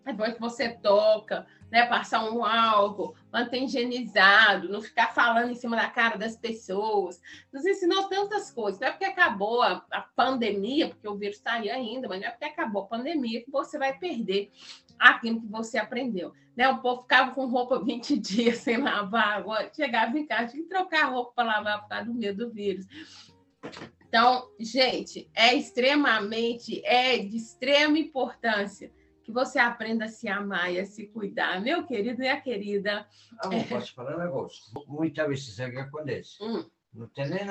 depois 0.04 0.34
que 0.34 0.40
você 0.40 0.68
toca, 0.68 1.46
né, 1.70 1.86
passar 1.86 2.30
um 2.30 2.44
álcool, 2.44 3.14
manter 3.32 3.62
higienizado, 3.62 4.68
não 4.68 4.82
ficar 4.82 5.14
falando 5.14 5.50
em 5.50 5.54
cima 5.54 5.74
da 5.74 5.88
cara 5.88 6.18
das 6.18 6.36
pessoas. 6.36 7.20
Nos 7.52 7.64
ensinou 7.64 8.08
tantas 8.08 8.50
coisas. 8.50 8.78
Não 8.78 8.88
é 8.88 8.90
porque 8.90 9.06
acabou 9.06 9.62
a, 9.62 9.84
a 9.90 10.02
pandemia, 10.02 10.88
porque 10.88 11.08
o 11.08 11.16
vírus 11.16 11.36
está 11.36 11.54
aí 11.54 11.70
ainda, 11.70 12.08
mas 12.08 12.20
não 12.20 12.28
é 12.28 12.30
porque 12.30 12.44
acabou 12.44 12.82
a 12.82 12.86
pandemia 12.86 13.42
que 13.42 13.50
você 13.50 13.78
vai 13.78 13.98
perder 13.98 14.52
aquilo 14.98 15.40
que 15.40 15.46
você 15.46 15.78
aprendeu. 15.78 16.32
Né? 16.54 16.68
O 16.68 16.82
povo 16.82 17.02
ficava 17.02 17.32
com 17.32 17.46
roupa 17.46 17.80
20 17.82 18.18
dias 18.18 18.58
sem 18.58 18.76
lavar, 18.76 19.38
agora 19.38 19.70
chegava 19.74 20.18
em 20.18 20.26
casa, 20.26 20.52
tinha 20.52 20.62
que 20.62 20.68
trocar 20.68 21.06
a 21.06 21.08
roupa 21.08 21.32
para 21.36 21.44
lavar 21.44 21.82
por 21.82 21.88
causa 21.88 22.04
do 22.04 22.14
medo 22.14 22.46
do 22.46 22.52
vírus. 22.52 22.86
Então, 24.06 24.46
gente, 24.60 25.30
é 25.34 25.54
extremamente, 25.54 26.84
é 26.84 27.16
de 27.16 27.36
extrema 27.36 27.98
importância 27.98 28.92
que 29.32 29.34
você 29.34 29.58
aprenda 29.58 30.04
a 30.04 30.08
se 30.08 30.28
amar 30.28 30.70
e 30.72 30.78
a 30.78 30.84
se 30.84 31.06
cuidar, 31.06 31.60
meu 31.60 31.84
querido 31.84 32.22
e 32.22 32.28
a 32.28 32.40
querida. 32.40 33.06
Amor, 33.40 33.58
é... 33.58 33.64
posso 33.64 33.94
falar 33.94 34.16
um 34.16 34.20
negócio? 34.20 34.62
Muitas 34.86 35.26
vezes 35.26 35.58
é 35.58 35.70
que 35.70 35.78
acontece. 35.78 36.36
Hum. 36.42 36.64
Não 36.92 37.08
tem 37.08 37.30
nem 37.30 37.46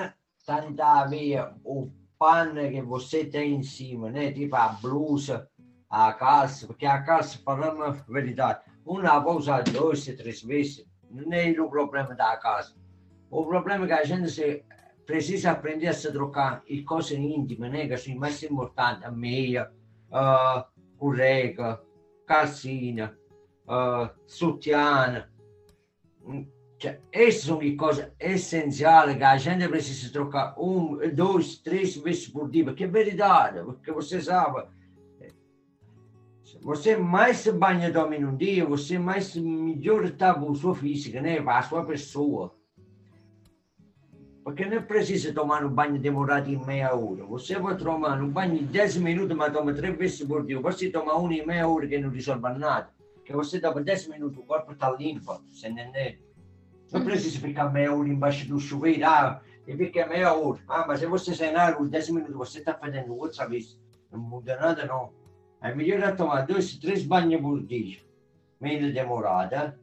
tanta 0.46 0.86
a 0.86 1.08
ver 1.08 1.52
o 1.64 1.92
pano 2.20 2.70
que 2.70 2.82
você 2.84 3.26
tem 3.26 3.56
em 3.56 3.64
cima, 3.64 4.12
né? 4.12 4.32
Tipo 4.32 4.56
a 4.56 4.70
blusa, 4.70 5.50
a 5.90 6.14
calça, 6.14 6.68
porque 6.68 6.86
a 6.86 7.02
calça, 7.02 7.40
falando 7.44 7.84
a 7.84 7.90
verdade, 7.90 8.62
uma 8.86 9.20
vai 9.20 9.36
usar 9.36 9.64
duas, 9.64 10.06
três 10.06 10.44
vezes, 10.44 10.86
não 11.10 11.34
é 11.34 11.50
o 11.60 11.70
problema 11.70 12.14
da 12.14 12.38
casa. 12.38 12.76
O 13.30 13.46
problema 13.46 13.86
é 13.86 13.88
que 13.88 13.94
a 13.94 14.04
gente 14.04 14.64
precisa 15.06 15.52
aprender 15.52 15.88
a 15.88 15.94
se 15.94 16.12
trocar 16.12 16.62
e 16.68 16.84
coisas 16.84 17.12
íntimas, 17.18 17.72
né? 17.72 17.88
Que 17.88 17.98
são 17.98 18.16
mais 18.16 18.42
importantes, 18.44 19.04
a 19.04 19.12
meia, 19.12 19.72
uh, 20.12 20.64
cureca, 21.02 21.82
calcinha, 22.28 23.18
uh, 23.66 24.08
sutiã. 24.28 25.28
Cioè, 26.80 27.00
essas 27.12 27.46
são 27.46 27.60
coisas 27.76 28.12
essenciais 28.20 29.18
que 29.18 29.24
a 29.24 29.36
gente 29.38 29.68
precisa 29.68 30.14
trocar 30.14 30.56
um, 30.60 31.00
dois, 31.16 31.58
três 31.58 31.98
vezes 31.98 32.28
por 32.28 32.52
dia, 32.52 32.66
porque 32.66 32.84
é 32.84 32.88
verdade, 32.88 33.64
porque 33.64 33.92
você 33.92 34.22
sabe, 34.22 34.64
você 36.62 36.96
mais 36.96 37.38
se 37.38 37.52
banha 37.52 37.92
dorme 37.92 38.20
num 38.20 38.38
dia, 38.38 38.64
você 38.64 39.00
mais 39.00 39.36
melhor 39.36 40.06
está 40.06 40.34
a 40.34 40.54
sua 40.54 40.76
física, 40.76 41.20
né? 41.20 41.40
a 41.40 41.62
sua 41.64 41.84
pessoa. 41.84 42.56
Porque 44.44 44.66
não 44.66 44.82
precisa 44.82 45.32
tomar 45.34 45.64
um 45.64 45.70
banho 45.70 46.00
demorado 46.00 46.50
em 46.50 46.58
meia 46.66 46.96
hora. 46.96 47.24
Você 47.26 47.60
vai 47.60 47.78
tomar 47.78 48.20
um 48.22 48.30
banho 48.30 48.58
de 48.58 48.66
10 48.66 48.98
minutos, 48.98 49.38
mas 49.38 49.54
toma 49.54 49.72
três 49.74 49.96
vezes 49.96 50.24
por 50.24 50.44
dia. 50.46 50.60
Você 50.60 50.90
toma 50.90 51.14
uma 51.14 51.34
e 51.34 51.46
meia 51.46 51.68
hora 51.68 51.88
que 51.88 52.00
não 52.00 52.10
resolve 52.10 52.50
nada. 52.58 52.90
Que 53.24 53.34
você 53.34 53.60
dá 53.60 53.72
10 53.72 54.08
minutos, 54.08 54.40
o 54.40 54.44
corpo 54.44 54.72
está 54.72 54.90
limpo, 54.92 55.44
você 55.52 55.70
entende? 55.70 56.20
Não 56.92 57.04
precisa 57.06 57.40
ficar 57.40 57.72
meia 57.72 57.94
hora 57.94 58.10
embaixo 58.10 58.48
do 58.48 58.60
chuveiro, 58.60 59.06
ah, 59.06 59.42
e 59.68 59.78
fica 59.78 60.08
meia 60.08 60.34
hora. 60.34 60.60
Ah, 60.68 60.86
mas 60.88 61.00
se 61.00 61.06
você 61.06 61.36
sair 61.36 61.56
os 61.80 61.90
10 61.90 62.10
minutos, 62.10 62.36
você 62.36 62.60
está 62.60 62.74
fazendo 62.74 63.16
outra 63.16 63.48
vez. 63.48 63.80
Não 64.12 64.20
muda 64.20 64.58
nada, 64.58 64.86
não. 64.86 65.14
É 65.62 65.74
melhor 65.74 66.16
tomar 66.16 66.42
dois, 66.48 66.76
três 66.78 67.04
banhos 67.04 67.40
por 67.40 67.62
dia. 67.64 68.00
Menos 68.60 68.92
demorada, 68.92 69.80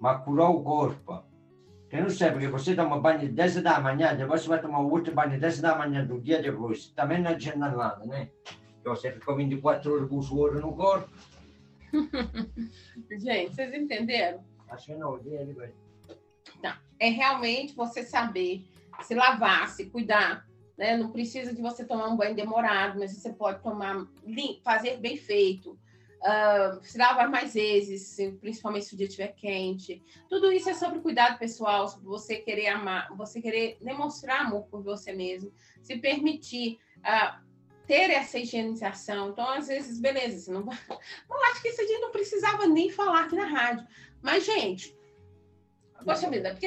mas 0.00 0.24
curar 0.24 0.48
o 0.48 0.62
corpo. 0.62 1.22
Que 1.88 2.00
não 2.00 2.10
sei, 2.10 2.32
porque 2.32 2.48
você 2.48 2.74
toma 2.74 3.00
banho 3.00 3.32
10 3.32 3.62
da 3.62 3.80
manhã, 3.80 4.14
depois 4.14 4.42
você 4.42 4.48
vai 4.48 4.60
tomar 4.60 4.80
outro 4.80 5.14
banho 5.14 5.38
10 5.38 5.60
da 5.60 5.76
manhã 5.76 6.04
do 6.04 6.20
dia 6.20 6.42
depois. 6.42 6.88
Também 6.88 7.22
não 7.22 7.30
adianta 7.30 7.70
nada, 7.70 8.04
né? 8.04 8.28
Porque 8.74 8.88
você 8.88 9.12
ficou 9.12 9.36
24 9.36 9.94
horas 9.94 10.08
com 10.08 10.18
o 10.18 10.22
suor 10.22 10.54
no 10.60 10.74
corpo. 10.74 11.08
Gente, 13.10 13.54
vocês 13.54 13.72
entenderam? 13.72 14.44
Acho 14.68 14.86
que 14.86 14.94
não, 14.94 15.18
ele 15.18 15.52
vai. 15.52 15.72
Tá. 16.60 16.80
É 16.98 17.08
realmente 17.08 17.74
você 17.74 18.02
saber 18.02 18.64
se 19.02 19.14
lavar, 19.14 19.68
se 19.68 19.86
cuidar. 19.86 20.46
Né? 20.76 20.96
Não 20.96 21.10
precisa 21.10 21.54
de 21.54 21.62
você 21.62 21.84
tomar 21.84 22.08
um 22.08 22.16
banho 22.16 22.34
demorado, 22.34 22.98
mas 22.98 23.12
você 23.12 23.32
pode 23.32 23.62
tomar, 23.62 24.06
fazer 24.62 24.98
bem 24.98 25.16
feito. 25.16 25.78
Uh, 26.26 26.82
se 26.82 26.98
lavar 26.98 27.30
mais 27.30 27.54
vezes, 27.54 28.16
principalmente 28.40 28.86
se 28.86 28.94
o 28.94 28.96
dia 28.96 29.06
estiver 29.06 29.28
quente. 29.28 30.02
Tudo 30.28 30.52
isso 30.52 30.68
é 30.68 30.74
sobre 30.74 31.00
cuidado 31.00 31.38
pessoal, 31.38 31.88
sobre 31.88 32.06
você 32.06 32.36
querer 32.36 32.68
amar, 32.68 33.14
você 33.16 33.40
querer 33.40 33.78
demonstrar 33.80 34.42
amor 34.42 34.64
por 34.64 34.82
você 34.82 35.12
mesmo, 35.12 35.52
se 35.82 35.96
permitir 35.98 36.78
uh, 36.98 37.44
ter 37.86 38.10
essa 38.10 38.38
higienização. 38.38 39.30
Então, 39.30 39.48
às 39.48 39.68
vezes, 39.68 40.00
beleza, 40.00 40.38
você 40.38 40.52
não. 40.52 40.62
Eu 41.30 41.44
acho 41.50 41.62
que 41.62 41.68
isso 41.68 41.80
a 41.80 41.86
gente 41.86 42.00
não 42.00 42.10
precisava 42.10 42.66
nem 42.66 42.90
falar 42.90 43.24
aqui 43.24 43.36
na 43.36 43.46
rádio. 43.46 43.86
Mas, 44.20 44.44
gente, 44.44 44.96
poxa 46.04 46.28
vida, 46.28 46.50
porque 46.50 46.66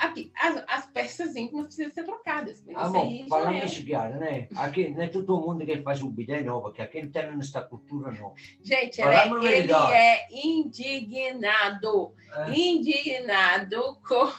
aqui, 0.00 0.32
as, 0.36 0.64
as 0.66 0.86
peças 0.86 1.36
íntimas 1.36 1.66
precisam 1.66 1.92
ser 1.92 2.04
trocadas. 2.04 2.62
Ah, 2.74 2.88
bom, 2.88 3.26
falando 3.28 3.56
é... 3.56 3.64
isso, 3.64 3.82
Chiara, 3.82 4.16
né? 4.16 4.48
Aqui 4.56 4.88
não 4.88 5.02
é 5.02 5.08
todo 5.08 5.40
mundo 5.40 5.64
que 5.64 5.82
faz 5.82 6.02
o 6.02 6.10
bidé 6.10 6.42
novo, 6.42 6.72
que 6.72 6.82
aqui 6.82 7.02
não 7.02 7.10
tem 7.10 7.22
essa 7.38 7.62
cultura 7.62 8.10
não. 8.12 8.34
Gente, 8.62 9.00
ele, 9.00 9.14
é, 9.14 9.54
ele 9.54 9.72
é 9.72 10.26
indignado, 10.32 12.14
é. 12.34 12.50
indignado 12.50 13.98
com, 14.06 14.32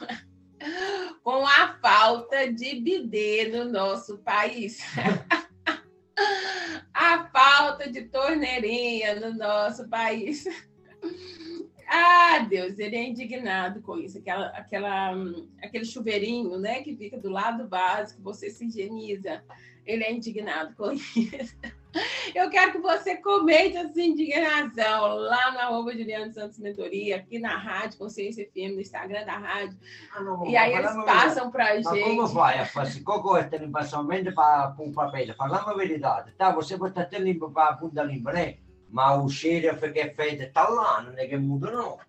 com 1.22 1.46
a 1.46 1.78
falta 1.80 2.52
de 2.52 2.80
bidê 2.80 3.48
no 3.48 3.64
nosso 3.64 4.18
país. 4.18 4.80
a 6.92 7.24
falta 7.26 7.90
de 7.90 8.02
torneirinha 8.02 9.18
no 9.20 9.34
nosso 9.34 9.88
país. 9.88 10.44
Ah, 11.94 12.38
Deus, 12.48 12.78
ele 12.78 12.96
é 12.96 13.06
indignado 13.06 13.82
com 13.82 13.98
isso, 13.98 14.16
aquela, 14.16 14.46
aquela, 14.46 15.14
aquele 15.62 15.84
chuveirinho, 15.84 16.58
né, 16.58 16.82
que 16.82 16.96
fica 16.96 17.18
do 17.18 17.28
lado 17.28 17.68
básico, 17.68 18.18
que 18.18 18.24
você 18.24 18.48
se 18.48 18.64
higieniza. 18.64 19.44
Ele 19.84 20.02
é 20.02 20.10
indignado 20.10 20.74
com 20.74 20.92
isso. 20.92 21.54
Eu 22.34 22.48
quero 22.48 22.72
que 22.72 22.78
você 22.78 23.16
comente 23.16 23.76
essa 23.76 24.00
indignação 24.00 25.16
lá 25.16 25.50
na 25.52 25.64
arroba 25.64 25.92
Juliano 25.92 26.32
Santos 26.32 26.58
Mentoria, 26.58 27.16
aqui 27.16 27.38
na 27.38 27.58
Rádio 27.58 27.98
Consciência 27.98 28.46
FM, 28.46 28.74
no 28.74 28.80
Instagram 28.80 29.26
da 29.26 29.36
rádio. 29.36 29.76
Ah, 30.14 30.22
não, 30.22 30.46
e 30.46 30.56
aí 30.56 30.72
eles 30.72 30.94
passam 31.04 31.50
para 31.50 31.72
a 31.72 31.76
gente. 31.76 32.02
Como 32.02 32.26
vai? 32.28 32.58
Assim, 32.58 33.02
qual 33.02 33.36
é 33.36 33.50
a 33.52 33.58
limpação? 33.58 34.06
Vende 34.06 34.32
para 34.32 34.74
um 34.78 34.92
papel. 34.92 35.34
Falando 35.34 35.68
a 35.68 35.74
verdade, 35.74 36.32
tá? 36.38 36.50
Você 36.52 36.78
pode 36.78 36.98
até 36.98 37.18
a 37.18 37.72
bunda 37.72 38.02
limpa, 38.02 38.32
né? 38.92 39.02
ma 39.02 39.16
o 39.16 39.26
cheiro 39.26 39.76
che 39.76 39.92
è 39.92 40.12
fatto 40.12 40.48
sta 40.48 40.70
là, 40.70 41.02
non 41.04 41.18
è 41.18 41.26
che 41.26 41.38
muto 41.38 41.70
no. 41.70 42.00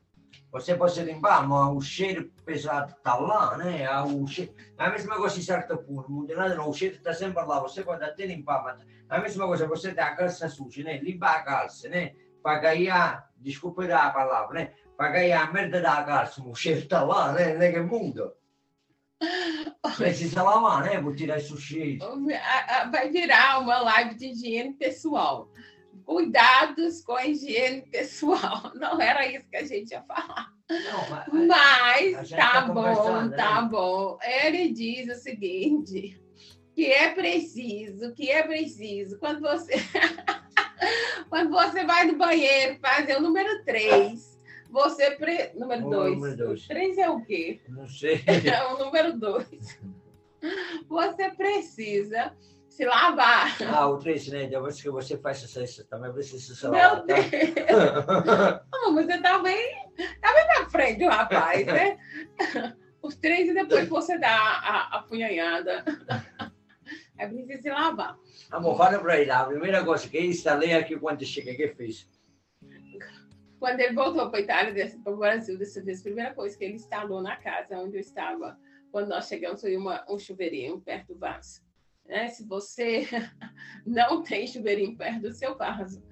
Você 0.54 0.76
pode 0.76 1.04
limpar, 1.04 1.48
mas 1.48 1.76
o 1.76 1.82
cheiro 1.82 2.30
pesado 2.46 2.93
está 2.96 3.15
lá, 3.15 3.58
né? 3.58 3.89
O 4.04 4.28
cheiro... 4.28 4.54
A 4.78 4.88
mesma 4.91 5.15
coisa 5.15 5.39
em 5.39 5.78
ponto, 5.78 6.12
muda 6.12 6.36
nada, 6.36 6.54
não. 6.54 6.69
O 6.69 6.74
cheiro 6.74 6.96
está 6.96 7.12
sempre 7.12 7.43
lá. 7.43 7.60
Você 7.60 7.82
pode 7.84 8.04
até 8.04 8.28
limpar, 8.28 8.63
mas 8.63 8.86
a 9.10 9.19
mesma 9.19 9.48
coisa, 9.48 9.65
você 9.65 9.96
tem 9.96 10.04
a 10.04 10.15
calça 10.15 10.48
suja, 10.48 10.84
né? 10.84 10.98
Limpar 11.00 11.38
a 11.38 11.43
calça, 11.43 11.89
né? 11.89 12.13
Para 12.43 12.60
ganhar, 12.60 13.32
desculpa 13.38 13.84
a 13.84 14.12
palavra, 14.12 14.54
né? 14.54 14.74
Para 14.96 15.10
ganhar 15.10 15.41
a 15.41 15.52
merda 15.52 15.82
da 15.82 16.04
calça, 16.04 16.43
o 16.43 16.54
cheiro 16.54 16.82
está 16.82 17.02
lá, 17.04 17.32
né? 17.32 17.56
Não 17.56 17.62
é 17.63 17.72
que 17.72 17.80
muda. 17.80 18.36
Precisa 19.98 20.43
lavar, 20.43 20.84
né? 20.84 21.02
Vou 21.02 21.15
tirar 21.15 21.39
esse 21.39 21.58
cheiro. 21.58 22.06
Vai 22.91 23.10
virar 23.10 23.60
uma 23.60 23.80
live 23.80 24.13
de 24.13 24.28
higiene 24.28 24.74
pessoal 24.74 25.50
cuidados 26.06 27.01
com 27.01 27.13
a 27.13 27.25
higiene 27.25 27.84
pessoal. 27.84 28.71
Não 28.75 28.99
era 28.99 29.25
isso 29.27 29.49
que 29.49 29.58
a 29.58 29.65
gente 29.65 29.91
ia 29.91 30.03
falar. 30.03 30.51
Não, 30.69 31.10
mas, 31.10 32.13
mas 32.13 32.29
tá, 32.29 32.38
tá 32.38 32.62
bom, 32.62 33.29
tá 33.32 33.62
né? 33.62 33.69
bom. 33.69 34.17
Ele 34.21 34.69
diz 34.71 35.10
o 35.10 35.21
seguinte: 35.21 36.19
que 36.73 36.86
é 36.86 37.13
preciso, 37.13 38.13
que 38.13 38.29
é 38.29 38.43
preciso, 38.43 39.19
quando 39.19 39.41
você 39.41 39.73
quando 41.29 41.51
você 41.51 41.84
vai 41.84 42.06
no 42.06 42.17
banheiro 42.17 42.79
fazer 42.79 43.17
o 43.17 43.21
número 43.21 43.63
3, 43.63 44.39
você 44.69 45.12
pre... 45.12 45.51
número 45.56 45.89
2. 45.89 46.67
3 46.67 46.97
é 46.97 47.10
o 47.10 47.21
quê? 47.21 47.62
Não 47.67 47.88
sei. 47.88 48.23
É 48.45 48.63
o 48.73 48.77
número 48.77 49.17
2. 49.17 49.79
Você 50.88 51.29
precisa 51.32 52.36
se 52.74 52.86
lavar. 52.86 53.56
Ah, 53.72 53.88
o 53.88 54.00
três, 54.00 54.28
né? 54.30 54.48
Depois 54.48 54.82
que 54.82 54.90
você 54.90 55.16
faz 55.16 55.44
isso, 55.44 55.88
também 55.88 56.12
precisa 56.12 56.56
se 56.56 56.66
lavar. 56.66 57.06
Meu 57.06 57.06
tá? 57.06 57.22
Deus! 57.22 58.62
Não, 58.74 58.96
você 58.96 59.22
tá 59.22 59.38
bem, 59.40 59.94
tá 60.20 60.34
bem 60.34 60.48
na 60.48 60.70
frente, 60.70 61.06
rapaz, 61.06 61.66
né? 61.68 62.00
Os 63.00 63.16
três 63.16 63.48
e 63.48 63.54
depois 63.54 63.88
você 63.88 64.18
dá 64.18 64.36
a, 64.36 64.98
a 64.98 65.04
punhanhada. 65.04 65.86
É 67.16 67.28
preciso 67.28 67.62
se 67.62 67.70
lavar. 67.70 68.18
Amor, 68.50 68.76
fala 68.76 68.98
para 68.98 69.20
ele. 69.20 69.30
A 69.30 69.46
primeira 69.46 69.86
coisa 69.86 70.10
que 70.10 70.18
eu 70.18 70.26
instalei 70.26 70.74
aqui 70.74 70.98
quando 70.98 71.24
cheguei, 71.24 71.56
que 71.56 71.68
fez? 71.76 72.10
Quando 73.60 73.80
ele 73.82 73.94
voltou 73.94 74.32
para 74.32 74.40
a 74.40 74.42
Itália, 74.42 74.98
para 75.04 75.14
o 75.14 75.18
Brasil, 75.18 75.60
dessa 75.60 75.82
vez, 75.82 76.00
a 76.00 76.04
primeira 76.04 76.34
coisa 76.34 76.58
que 76.58 76.64
ele 76.64 76.74
instalou 76.74 77.22
na 77.22 77.36
casa 77.36 77.78
onde 77.78 77.98
eu 77.98 78.02
estava, 78.02 78.58
quando 78.92 79.10
nós 79.10 79.28
chegamos, 79.28 79.62
foi 79.62 79.78
uma, 79.78 80.04
um 80.10 80.18
chuveirinho 80.18 80.82
perto 80.82 81.14
do 81.14 81.20
vaso. 81.20 81.62
Né? 82.06 82.28
Se 82.30 82.48
você 82.48 83.08
não 83.86 84.24
tem 84.24 84.48
chuveirinho 84.48 84.98
perto 84.98 85.22
do 85.22 85.34
seu 85.34 85.58
vaso, 85.58 86.04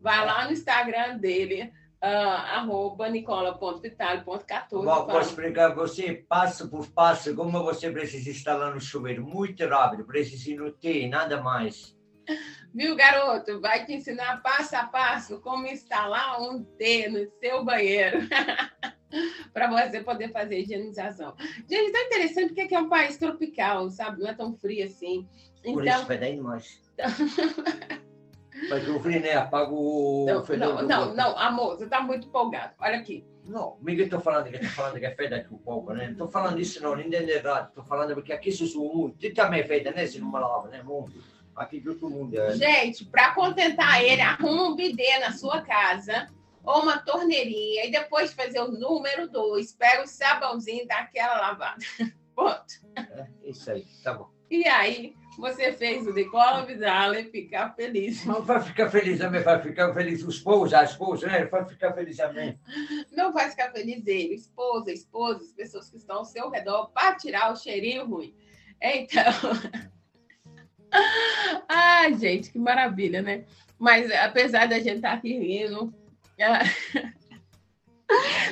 vai 0.00 0.24
lá 0.24 0.44
no 0.44 0.52
Instagram 0.52 1.18
dele, 1.18 1.72
uh, 2.02 2.06
arroba 2.06 3.08
nicola.vitale.14. 3.08 4.68
Vou 4.70 5.20
explicar 5.20 5.74
você 5.74 6.24
passo 6.28 6.68
por 6.68 6.86
passo 6.88 7.34
como 7.34 7.62
você 7.62 7.90
precisa 7.90 8.30
instalar 8.30 8.74
no 8.74 8.80
chuveiro. 8.80 9.24
Muito 9.24 9.66
rápido, 9.66 10.04
precisa 10.04 10.54
não 10.56 10.72
ter 10.72 11.08
nada 11.08 11.40
mais. 11.42 11.96
Viu, 12.74 12.94
garoto? 12.94 13.60
Vai 13.60 13.86
te 13.86 13.94
ensinar 13.94 14.42
passo 14.42 14.76
a 14.76 14.84
passo 14.84 15.40
como 15.40 15.66
instalar 15.66 16.40
um 16.40 16.62
T 16.62 17.08
no 17.08 17.26
seu 17.40 17.64
banheiro. 17.64 18.18
para 19.52 19.68
você 19.68 20.00
poder 20.02 20.30
fazer 20.30 20.60
higienização. 20.60 21.34
Gente, 21.68 21.92
tão 21.92 22.02
interessante 22.02 22.48
porque 22.48 22.62
aqui 22.62 22.74
é 22.74 22.80
um 22.80 22.88
país 22.88 23.16
tropical, 23.16 23.90
sabe? 23.90 24.20
Não 24.20 24.28
é 24.28 24.34
tão 24.34 24.54
frio 24.54 24.84
assim. 24.84 25.26
Então... 25.60 25.74
Por 25.74 25.86
isso 25.86 26.06
vai 26.06 26.18
dar 26.18 26.42
mais. 26.42 26.82
Mas 28.68 28.88
o 28.88 28.98
frio, 28.98 29.20
né? 29.20 29.34
Apaga 29.34 29.70
o 29.70 30.26
não, 30.26 30.44
fedor. 30.44 30.82
Não, 30.82 30.88
não, 30.88 31.14
não, 31.14 31.38
amor, 31.38 31.76
você 31.76 31.84
está 31.84 32.00
muito 32.00 32.26
empolgado. 32.26 32.74
Olha 32.80 32.98
aqui. 32.98 33.24
Não, 33.44 33.78
Miguel, 33.80 34.04
estou 34.04 34.20
falando 34.20 34.50
que 34.50 34.56
estou 34.56 34.70
falando 34.70 34.98
que 34.98 35.06
é 35.06 35.14
feita 35.14 35.36
aqui 35.36 35.54
um 35.54 35.58
pouco, 35.58 35.94
né? 35.94 36.10
Estou 36.10 36.28
falando 36.28 36.60
isso 36.60 36.82
não, 36.82 36.94
não 36.94 37.00
entende 37.00 37.30
errado. 37.30 37.68
Estou 37.68 37.84
falando 37.84 38.14
porque 38.14 38.32
aqui 38.32 38.52
se 38.52 38.64
usa 38.64 38.78
muito. 38.78 39.16
Tu 39.16 39.32
também 39.32 39.60
é 39.60 39.64
feita, 39.64 39.90
né? 39.90 40.06
Se 40.06 40.18
não 40.18 40.30
lava, 40.32 40.68
né? 40.68 40.82
Muito. 40.82 41.22
Aqui 41.56 41.80
todo 41.80 42.10
mundo 42.10 42.38
é. 42.38 42.54
Gente, 42.54 43.04
para 43.06 43.34
contentar 43.34 44.04
ele, 44.04 44.20
arruma 44.20 44.68
um 44.68 44.76
bidê 44.76 45.18
na 45.18 45.32
sua 45.32 45.62
casa 45.62 46.28
ou 46.68 46.82
uma 46.82 46.98
torneirinha 46.98 47.86
e 47.86 47.90
depois 47.90 48.34
fazer 48.34 48.60
o 48.60 48.70
número 48.70 49.26
dois, 49.26 49.72
pega 49.72 50.02
o 50.02 50.06
sabãozinho 50.06 50.84
e 50.84 50.86
dá 50.86 50.98
aquela 50.98 51.40
lavada. 51.40 51.78
Ponto. 52.36 52.74
É, 52.94 53.26
isso 53.42 53.70
aí, 53.70 53.86
tá 54.04 54.12
bom. 54.12 54.28
E 54.50 54.68
aí, 54.68 55.14
você 55.38 55.72
fez 55.72 56.06
o 56.06 56.12
decola 56.12 56.66
Vidala 56.66 57.18
e 57.18 57.30
ficar 57.30 57.74
feliz. 57.74 58.22
Não 58.26 58.42
vai 58.42 58.60
ficar 58.60 58.90
feliz 58.90 59.18
também, 59.18 59.42
vai 59.42 59.62
ficar 59.62 59.94
feliz 59.94 60.22
o 60.22 60.28
esposo, 60.28 60.76
a 60.76 60.84
esposa, 60.84 61.26
né? 61.26 61.46
Vai 61.46 61.64
ficar 61.64 61.94
feliz 61.94 62.18
também. 62.18 62.60
Não 63.12 63.32
vai 63.32 63.48
ficar 63.48 63.72
feliz 63.72 64.06
ele, 64.06 64.34
esposa, 64.34 64.92
esposa, 64.92 65.42
as 65.44 65.52
pessoas 65.52 65.88
que 65.88 65.96
estão 65.96 66.18
ao 66.18 66.24
seu 66.26 66.50
redor, 66.50 66.90
para 66.90 67.14
tirar 67.14 67.50
o 67.50 67.56
cheirinho 67.56 68.06
ruim. 68.06 68.36
Então. 68.80 69.32
Ai, 71.66 72.12
gente, 72.12 72.50
que 72.50 72.58
maravilha, 72.58 73.22
né? 73.22 73.46
Mas 73.78 74.10
apesar 74.12 74.68
da 74.68 74.78
gente 74.78 74.96
estar 74.96 75.10
tá 75.10 75.16
aqui 75.16 75.32
rindo, 75.32 75.94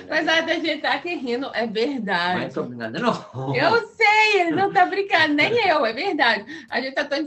Apesar 0.04 0.42
da 0.42 0.54
gente 0.54 0.68
estar 0.68 0.90
tá 0.90 0.94
aqui 0.96 1.14
rindo, 1.14 1.50
é 1.54 1.66
verdade. 1.66 2.40
Não 2.40 2.46
estou 2.48 2.64
brincando, 2.64 3.00
não. 3.00 3.56
Eu 3.56 3.86
sei, 3.88 4.40
ele 4.40 4.50
não 4.50 4.68
está 4.68 4.84
brincando, 4.84 5.34
nem 5.34 5.68
eu, 5.68 5.84
é 5.86 5.92
verdade. 5.92 6.66
A 6.68 6.80
gente 6.80 6.90
está 6.90 7.04
tão 7.04 7.24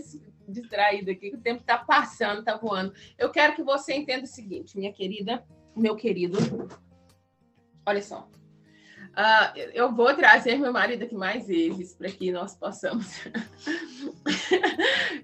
distraído 0.47 1.11
aqui, 1.11 1.31
que 1.31 1.35
o 1.35 1.41
tempo 1.41 1.61
está 1.61 1.77
passando, 1.77 2.39
está 2.39 2.55
voando. 2.55 2.93
Eu 3.17 3.29
quero 3.31 3.55
que 3.55 3.63
você 3.63 3.93
entenda 3.93 4.23
o 4.23 4.27
seguinte, 4.27 4.77
minha 4.77 4.93
querida, 4.93 5.43
meu 5.75 5.95
querido. 5.95 6.37
Olha 7.85 8.01
só. 8.01 8.29
Uh, 9.09 9.57
eu 9.73 9.93
vou 9.93 10.13
trazer 10.15 10.57
meu 10.57 10.71
marido 10.71 11.03
aqui 11.03 11.15
mais 11.15 11.47
vezes 11.47 11.93
para 11.93 12.09
que 12.09 12.31
nós 12.31 12.55
possamos. 12.55 13.05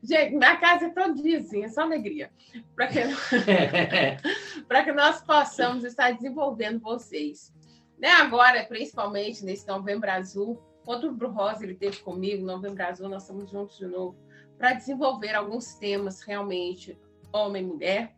Gente, 0.04 0.36
minha 0.36 0.58
casa 0.58 0.86
é 0.86 0.90
todo 0.90 1.22
dia 1.22 1.40
assim, 1.40 1.64
é 1.64 1.70
só 1.70 1.82
alegria. 1.82 2.32
Para 2.76 2.88
que... 2.88 3.00
que 4.86 4.92
nós 4.92 5.22
possamos 5.22 5.84
estar 5.84 6.12
desenvolvendo 6.12 6.80
vocês. 6.80 7.54
Né? 7.98 8.10
Agora, 8.10 8.64
principalmente 8.66 9.46
nesse 9.46 9.68
Novembro 9.68 10.12
Azul, 10.12 10.62
quando 10.84 11.10
o 11.10 11.30
Rosa 11.30 11.64
ele 11.64 11.76
teve 11.76 11.98
comigo, 12.00 12.46
Novembro 12.46 12.86
Azul, 12.86 13.08
nós 13.08 13.24
estamos 13.24 13.50
juntos 13.50 13.78
de 13.78 13.88
novo, 13.88 14.18
para 14.58 14.74
desenvolver 14.74 15.34
alguns 15.34 15.76
temas 15.76 16.22
realmente, 16.22 17.00
homem 17.32 17.64
e 17.64 17.66
mulher, 17.66 18.16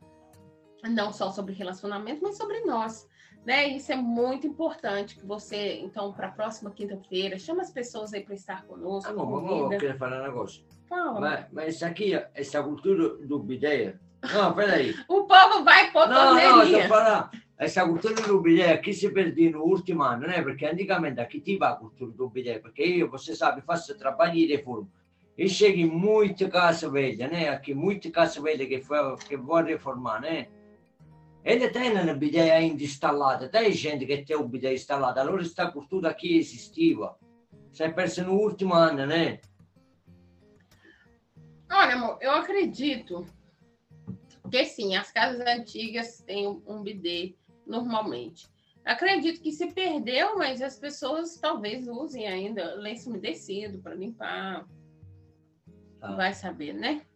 não 0.84 1.12
só 1.12 1.32
sobre 1.32 1.54
relacionamento, 1.54 2.22
mas 2.24 2.38
sobre 2.38 2.62
nós 2.62 3.08
né? 3.48 3.66
Isso 3.70 3.94
é 3.94 3.96
muito 3.96 4.46
importante 4.46 5.16
que 5.16 5.26
você, 5.26 5.80
então, 5.80 6.12
para 6.12 6.28
a 6.28 6.32
próxima 6.32 6.70
quinta-feira, 6.70 7.40
chama 7.40 7.62
as 7.62 7.72
pessoas 7.72 8.14
aí 8.14 8.22
para 8.22 8.36
estar 8.36 8.66
conosco. 8.66 9.10
Ah, 9.10 9.14
não, 9.14 9.72
eu 9.72 9.80
queria 9.80 9.96
falar 9.96 10.20
um 10.20 10.24
negócio. 10.24 10.66
Fala. 10.90 11.20
Mas, 11.20 11.46
mas 11.54 11.84
aqui, 11.84 12.14
essa 12.34 12.62
cultura 12.62 13.16
do 13.26 13.40
bideia, 13.40 14.00
Não, 14.34 14.54
peraí. 14.54 14.94
O 15.08 15.24
povo 15.24 15.64
vai 15.64 15.92
pôr 15.92 16.08
No, 16.08 16.14
no, 16.14 16.20
torneirinha. 16.42 16.80
sto 16.82 16.90
parlando. 16.90 17.30
Questa 17.58 17.88
cultura 17.88 18.16
do 18.16 18.42
bidet, 18.42 18.82
chi 18.84 18.94
si 18.94 19.10
perde 19.10 19.50
l'ultimo 19.50 20.04
anno, 20.04 20.28
né? 20.28 20.44
Perché 20.44 20.68
anticamente 20.68 21.22
a 21.22 21.26
chi 21.26 21.42
ti 21.42 21.58
va 21.58 21.70
a 21.70 21.76
cultura 21.78 22.12
do 22.12 22.30
bidet? 22.30 22.62
Perché 22.62 22.84
io, 22.84 23.10
você 23.10 23.34
sabe, 23.34 23.62
faço 23.62 23.98
trabalho 23.98 24.34
de 24.34 24.46
reforma. 24.46 24.88
E 25.38 25.48
chego 25.48 25.78
em 25.80 25.86
muita 25.90 26.50
casa 26.50 26.90
velha, 26.90 27.28
né? 27.30 27.48
Aqui, 27.50 27.74
muita 27.74 28.12
casa 28.12 28.42
velha 28.42 28.66
que, 28.68 28.82
foi, 28.82 28.98
que 29.28 29.38
vou 29.38 29.64
reformar, 29.64 30.20
né? 30.20 30.48
Ele 31.48 31.70
tem 31.70 31.98
um 31.98 32.20
bidet 32.20 32.52
ainda 32.52 32.84
instalado, 32.84 33.48
tem 33.48 33.72
gente 33.72 34.06
que 34.06 34.18
tem 34.18 34.36
o 34.36 34.46
bidet 34.46 34.74
instalado, 34.74 35.18
allora 35.18 35.42
sta 35.46 35.72
cultura 35.72 36.10
aqui 36.10 36.38
esistiva. 36.38 37.18
Si 37.72 37.84
è 37.84 37.90
persa 37.90 38.22
no 38.22 38.34
último 38.34 38.74
ano, 38.74 39.06
né? 39.06 39.40
Olha, 41.72 41.94
amor, 41.94 42.18
eu 42.20 42.32
acredito 42.32 43.26
que 44.52 44.66
sim, 44.66 44.98
as 44.98 45.10
casas 45.10 45.40
antigas 45.48 46.20
têm 46.20 46.50
um 46.50 46.62
um 46.68 46.84
bidê 46.84 47.38
normalmente. 47.66 48.46
Acredito 48.84 49.40
que 49.40 49.54
se 49.54 49.72
perdeu, 49.72 50.38
mas 50.38 50.62
as 50.62 50.78
pessoas 50.78 51.38
talvez 51.38 51.88
usem 51.88 52.28
ainda 52.28 52.76
lenço 52.76 53.10
umedecido 53.10 53.80
para 53.80 53.96
limpar. 53.96 54.68
Tá. 56.02 56.12
Vai 56.14 56.34
saber, 56.34 56.74
né? 56.74 57.07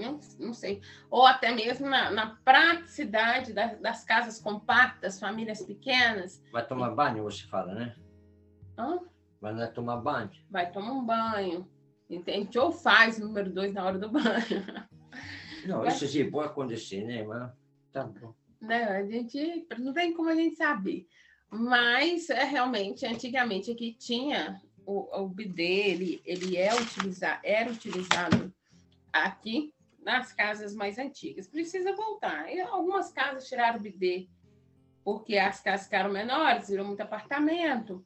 Não, 0.00 0.20
não 0.38 0.54
sei. 0.54 0.80
Ou 1.10 1.26
até 1.26 1.52
mesmo 1.54 1.88
na, 1.88 2.10
na 2.10 2.36
praticidade 2.44 3.52
das, 3.52 3.78
das 3.80 4.04
casas 4.04 4.40
compactas, 4.40 5.20
famílias 5.20 5.62
pequenas. 5.62 6.42
Vai 6.52 6.66
tomar 6.66 6.90
banho, 6.90 7.22
você 7.24 7.44
fala, 7.46 7.74
né? 7.74 7.96
Hã? 8.78 9.00
Vai 9.40 9.54
lá 9.54 9.66
tomar 9.66 9.96
banho. 9.96 10.30
vai 10.48 10.70
tomar 10.70 10.92
um 10.92 11.04
banho, 11.04 11.68
entende? 12.08 12.58
Ou 12.58 12.70
faz 12.72 13.18
o 13.18 13.26
número 13.26 13.50
dois 13.52 13.72
na 13.74 13.84
hora 13.84 13.98
do 13.98 14.08
banho. 14.08 14.64
Não, 15.66 15.86
isso 15.86 16.06
sim, 16.06 16.30
pode 16.30 16.48
acontecer, 16.48 17.04
né? 17.04 17.22
Mas 17.22 17.52
tá 17.92 18.04
bom. 18.04 18.34
né? 18.60 18.84
A 18.84 19.04
gente 19.04 19.66
não 19.78 19.92
tem 19.92 20.12
como 20.12 20.28
a 20.28 20.34
gente 20.34 20.56
saber. 20.56 21.06
Mas 21.50 22.30
é 22.30 22.44
realmente, 22.44 23.04
antigamente 23.04 23.70
aqui 23.70 23.92
tinha 23.92 24.60
o, 24.86 25.22
o 25.22 25.28
bidê, 25.28 25.90
ele, 25.90 26.22
ele 26.24 26.56
é 26.56 26.74
utilizar, 26.74 27.40
era 27.44 27.70
utilizado 27.70 28.52
aqui 29.12 29.72
nas 30.02 30.32
casas 30.32 30.74
mais 30.74 30.98
antigas. 30.98 31.48
Precisa 31.48 31.94
voltar. 31.94 32.52
E 32.52 32.60
algumas 32.60 33.12
casas 33.12 33.48
tiraram 33.48 33.78
o 33.78 33.82
bidê 33.82 34.28
porque 35.04 35.36
as 35.36 35.60
casas 35.60 35.86
ficaram 35.86 36.12
menores, 36.12 36.68
virou 36.68 36.86
muito 36.86 37.00
apartamento. 37.00 38.04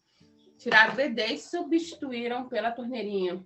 Tiraram 0.56 0.94
o 0.94 0.96
bidê 0.96 1.26
e 1.26 1.38
substituíram 1.38 2.48
pela 2.48 2.70
torneirinha. 2.70 3.44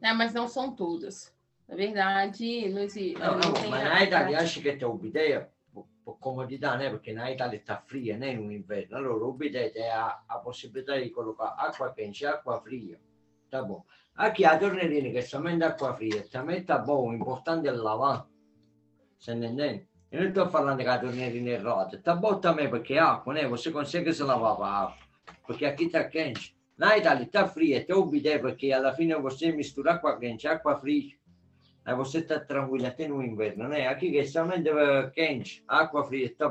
Né? 0.00 0.12
Mas 0.12 0.34
não 0.34 0.48
são 0.48 0.74
todas. 0.74 1.32
Na 1.68 1.76
verdade, 1.76 2.68
não 2.68 2.82
existe. 2.82 3.18
Não, 3.18 3.38
não 3.38 3.48
no, 3.50 3.54
tem 3.54 3.70
ma 3.70 3.78
a 3.78 4.00
na 4.00 4.06
prática. 4.06 4.38
acho 4.38 4.60
che 4.60 4.76
te 4.76 4.84
obbedire 4.84 5.50
per 5.72 6.16
comodità, 6.18 6.76
né? 6.76 6.90
perché 6.90 7.12
na 7.12 7.30
Italia 7.30 7.58
sta 7.60 7.82
fria, 7.86 8.16
né? 8.16 8.32
in 8.32 8.50
inverno. 8.50 8.96
Allora 8.96 9.24
obbedite 9.24 9.88
a, 9.88 10.24
a 10.26 10.38
possibilità 10.40 10.96
di 10.98 11.10
collocare 11.10 11.54
acqua 11.56 11.92
quente 11.92 12.24
e 12.24 12.26
acqua 12.26 12.60
fria. 12.60 12.98
Tá 13.54 13.62
bom. 13.62 13.84
Aqui 14.16 14.44
a 14.44 14.58
tornerina 14.58 15.10
che 15.12 15.22
somente 15.22 15.62
acqua 15.62 15.94
fria, 15.94 16.26
também 16.28 16.64
tá 16.64 16.76
bom, 16.76 17.10
o 17.10 17.14
importante 17.14 17.68
é 17.68 17.70
lavar. 17.70 18.26
Se 19.16 19.30
entendendo? 19.30 19.86
Eu 20.10 20.22
não 20.22 20.28
estou 20.30 20.48
falando 20.48 20.78
que 20.78 20.88
a 20.88 20.98
torneira 20.98 21.50
é 21.50 21.58
rota. 21.58 21.96
Tá 22.02 22.16
bom 22.16 22.40
também, 22.40 22.68
porque 22.68 22.94
é 22.94 22.98
água, 22.98 23.32
né? 23.32 23.46
Você 23.46 23.70
consegue 23.70 24.12
se 24.12 24.24
lavar 24.24 24.60
a 24.60 24.78
água. 24.82 24.96
Porque 25.46 25.64
aqui 25.64 25.88
tá 25.88 26.02
quente. 26.02 26.56
Na 26.76 26.98
Itália 26.98 27.28
tá 27.30 27.46
fria, 27.46 27.84
te 27.84 27.92
obbedire 27.92 28.40
perché 28.40 28.72
alla 28.72 28.92
fine 28.92 29.14
você 29.14 29.52
mistura 29.52 29.92
acqua 29.92 30.18
quente 30.18 30.46
e 30.46 30.48
acqua 30.48 30.76
fria. 30.76 31.14
Aí 31.84 31.94
você 31.94 32.18
está 32.18 32.40
tranquilo 32.40 32.88
até 32.88 33.06
no 33.06 33.22
inverno, 33.22 33.68
né? 33.68 33.86
Aqui 33.86 34.10
que 34.10 34.18
é 34.18 34.24
somente 34.24 34.68
eh, 34.68 35.12
quente, 35.14 35.62
água 35.68 36.02
fria, 36.02 36.34
tá 36.36 36.48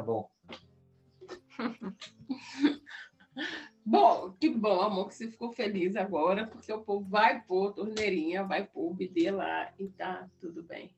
bom. 3.86 4.34
Que 4.40 4.50
bom, 4.50 4.82
amor, 4.82 5.10
que 5.10 5.16
você 5.16 5.28
ficou 5.28 5.52
feliz 5.52 5.96
agora, 5.96 6.48
porque 6.48 6.72
o 6.72 6.82
povo 6.82 7.06
vai 7.10 7.42
pôr 7.42 7.74
torneirinha, 7.74 8.44
vai 8.44 8.66
pôr 8.66 8.92
o 8.92 9.36
lá 9.36 9.72
e 9.80 9.88
tá 9.90 10.28
tudo 10.40 10.64
bem. 10.64 10.92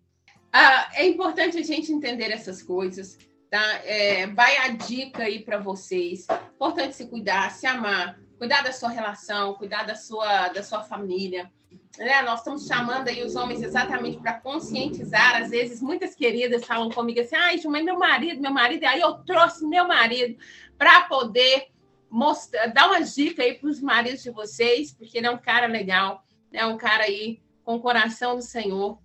Ah, 0.51 0.89
é 0.93 1.05
importante 1.05 1.57
a 1.57 1.63
gente 1.63 1.91
entender 1.91 2.31
essas 2.31 2.63
coisas, 2.63 3.17
tá? 3.49 3.81
É, 3.83 4.27
vai 4.27 4.55
a 4.57 4.69
dica 4.69 5.23
aí 5.23 5.43
para 5.43 5.57
vocês. 5.57 6.25
Importante 6.55 6.95
se 6.95 7.07
cuidar, 7.07 7.51
se 7.51 7.67
amar, 7.67 8.17
cuidar 8.37 8.63
da 8.63 8.71
sua 8.71 8.89
relação, 8.89 9.55
cuidar 9.55 9.83
da 9.83 9.95
sua, 9.95 10.47
da 10.49 10.63
sua 10.63 10.81
família. 10.83 11.51
Né? 11.97 12.21
Nós 12.21 12.39
estamos 12.39 12.67
chamando 12.67 13.07
aí 13.07 13.23
os 13.23 13.35
homens 13.35 13.61
exatamente 13.61 14.17
para 14.17 14.39
conscientizar. 14.39 15.41
Às 15.41 15.49
vezes, 15.49 15.81
muitas 15.81 16.15
queridas 16.15 16.65
falam 16.65 16.89
comigo 16.89 17.19
assim: 17.19 17.35
ai, 17.35 17.59
mas 17.65 17.83
meu 17.83 17.97
marido, 17.97 18.41
meu 18.41 18.51
marido, 18.51 18.83
e 18.83 18.85
aí 18.85 19.01
eu 19.01 19.13
trouxe 19.25 19.65
meu 19.65 19.87
marido 19.87 20.37
para 20.77 21.01
poder 21.01 21.67
mostrar, 22.15 22.67
dar 22.67 22.87
uma 22.87 23.01
dica 23.01 23.43
aí 23.43 23.55
para 23.55 23.69
os 23.69 23.81
maridos 23.81 24.23
de 24.23 24.31
vocês, 24.31 24.93
porque 24.93 25.17
ele 25.17 25.27
é 25.27 25.31
um 25.31 25.37
cara 25.37 25.67
legal, 25.67 26.25
é 26.49 26.65
um 26.65 26.77
cara 26.77 27.03
aí 27.03 27.41
com 27.61 27.75
o 27.75 27.81
coração 27.81 28.37
do 28.37 28.41
Senhor, 28.41 28.97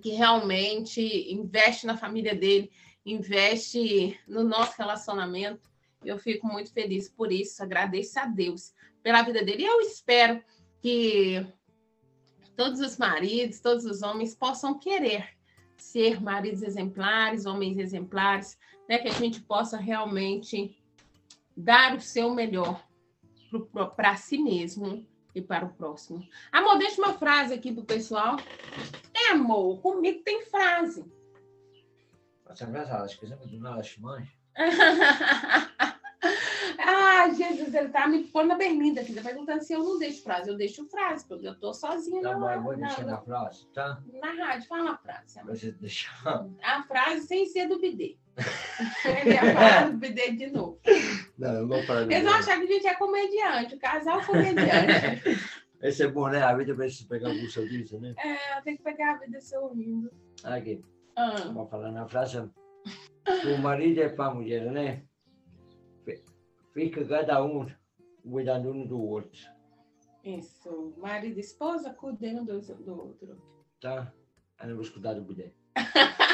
que 0.00 0.12
realmente 0.12 1.02
investe 1.30 1.84
na 1.84 1.94
família 1.94 2.34
dele, 2.34 2.72
investe 3.04 4.18
no 4.26 4.42
nosso 4.42 4.78
relacionamento. 4.78 5.70
Eu 6.02 6.18
fico 6.18 6.46
muito 6.46 6.72
feliz 6.72 7.06
por 7.06 7.30
isso, 7.30 7.62
agradeço 7.62 8.18
a 8.18 8.24
Deus 8.24 8.72
pela 9.02 9.20
vida 9.20 9.44
dele. 9.44 9.64
E 9.64 9.66
eu 9.66 9.82
espero 9.82 10.42
que 10.80 11.46
todos 12.56 12.80
os 12.80 12.96
maridos, 12.96 13.60
todos 13.60 13.84
os 13.84 14.00
homens 14.00 14.34
possam 14.34 14.78
querer 14.78 15.28
ser 15.76 16.18
maridos 16.22 16.62
exemplares, 16.62 17.44
homens 17.44 17.76
exemplares, 17.76 18.56
né? 18.88 18.96
que 18.98 19.08
a 19.08 19.12
gente 19.12 19.42
possa 19.42 19.76
realmente 19.76 20.81
dar 21.56 21.94
o 21.94 22.00
seu 22.00 22.30
melhor 22.34 22.84
para 23.96 24.16
si 24.16 24.38
mesmo 24.38 25.06
e 25.34 25.40
para 25.40 25.64
o 25.66 25.72
próximo. 25.72 26.26
Amor, 26.50 26.78
deixa 26.78 27.00
uma 27.00 27.14
frase 27.14 27.54
aqui 27.54 27.72
pro 27.72 27.84
pessoal. 27.84 28.36
É, 29.14 29.32
amor, 29.32 29.80
comigo 29.80 30.22
tem 30.22 30.44
frase. 30.46 31.04
Facciamo 32.44 32.72
casa, 32.72 33.08
scusiamo 33.08 33.46
di 33.46 33.56
una 33.56 33.80
mãe. 33.98 34.30
ah, 36.78 37.30
Jesus, 37.30 37.74
ele 37.74 37.88
tá 37.88 38.06
me 38.06 38.24
pondo 38.24 38.48
na 38.48 38.54
berlinda 38.56 39.00
aqui, 39.00 39.14
tá 39.14 39.22
perguntando 39.22 39.62
se 39.62 39.72
eu 39.72 39.82
não 39.82 39.98
deixo 39.98 40.22
frase. 40.22 40.50
Eu 40.50 40.56
deixo 40.56 40.86
frase, 40.88 41.24
porque 41.26 41.48
eu 41.48 41.58
tô 41.58 41.72
sozinha 41.72 42.20
Tá 42.22 42.32
na, 42.32 42.38
bom, 42.38 42.50
eu 42.50 42.62
vou 42.62 42.76
deixar 42.76 43.06
na 43.06 43.18
frase, 43.20 43.66
tá? 43.68 44.02
na 44.20 44.32
rádio. 44.32 44.68
Fala 44.68 44.92
a 44.92 44.98
frase. 44.98 45.38
amor. 45.38 45.56
Você 45.56 45.72
deixar. 45.72 46.46
A 46.62 46.82
frase 46.82 47.26
sem 47.26 47.46
ser 47.46 47.66
do. 47.68 47.80
Ele 49.04 49.30
ia 49.34 49.40
falar 49.54 49.90
do 49.90 49.96
bidê 49.98 50.32
de 50.32 50.50
novo. 50.50 50.80
Não, 51.38 51.52
eu 51.54 51.68
vou 51.68 51.84
parar 51.86 52.04
de 52.06 52.14
Eles 52.14 52.24
vão 52.24 52.34
achar 52.34 52.58
que 52.58 52.64
a 52.64 52.66
gente 52.66 52.86
é 52.86 52.94
comediante, 52.94 53.74
o 53.74 53.78
casal 53.78 54.20
é 54.20 54.24
comediante. 54.26 55.22
Esse 55.82 56.04
é 56.04 56.08
bom, 56.08 56.28
né? 56.28 56.40
A 56.40 56.54
vida 56.54 56.74
precisa 56.74 57.08
pegar 57.08 57.28
o 57.30 57.50
sorriso, 57.50 57.98
né? 58.00 58.14
É, 58.16 58.56
eu 58.58 58.62
tenho 58.62 58.76
que 58.76 58.84
pegar 58.84 59.14
a 59.14 59.18
vida 59.18 59.40
sorrindo. 59.40 60.10
Aqui, 60.44 60.80
Ah, 61.16 61.34
vamos 61.52 61.68
falar 61.70 61.90
na 61.90 62.06
frase. 62.06 62.38
O 62.38 63.58
marido 63.58 64.00
é 64.00 64.08
para 64.08 64.26
a 64.30 64.34
mulher, 64.34 64.64
né? 64.70 65.02
Fi- 66.04 66.22
Fica 66.72 67.04
cada 67.04 67.44
um 67.44 67.66
cuidando 68.22 68.70
um 68.70 68.86
do 68.86 69.00
outro, 69.02 69.40
isso. 70.24 70.94
Marido 70.98 71.36
e 71.36 71.40
esposa 71.40 71.90
cuidem 71.92 72.38
um 72.38 72.44
do, 72.44 72.60
do 72.60 72.96
outro. 73.00 73.36
tá? 73.80 74.12
Eu 74.60 74.68
não 74.68 74.74
vou 74.76 74.84
escutar 74.84 75.14
do 75.14 75.22
bidê. 75.22 75.52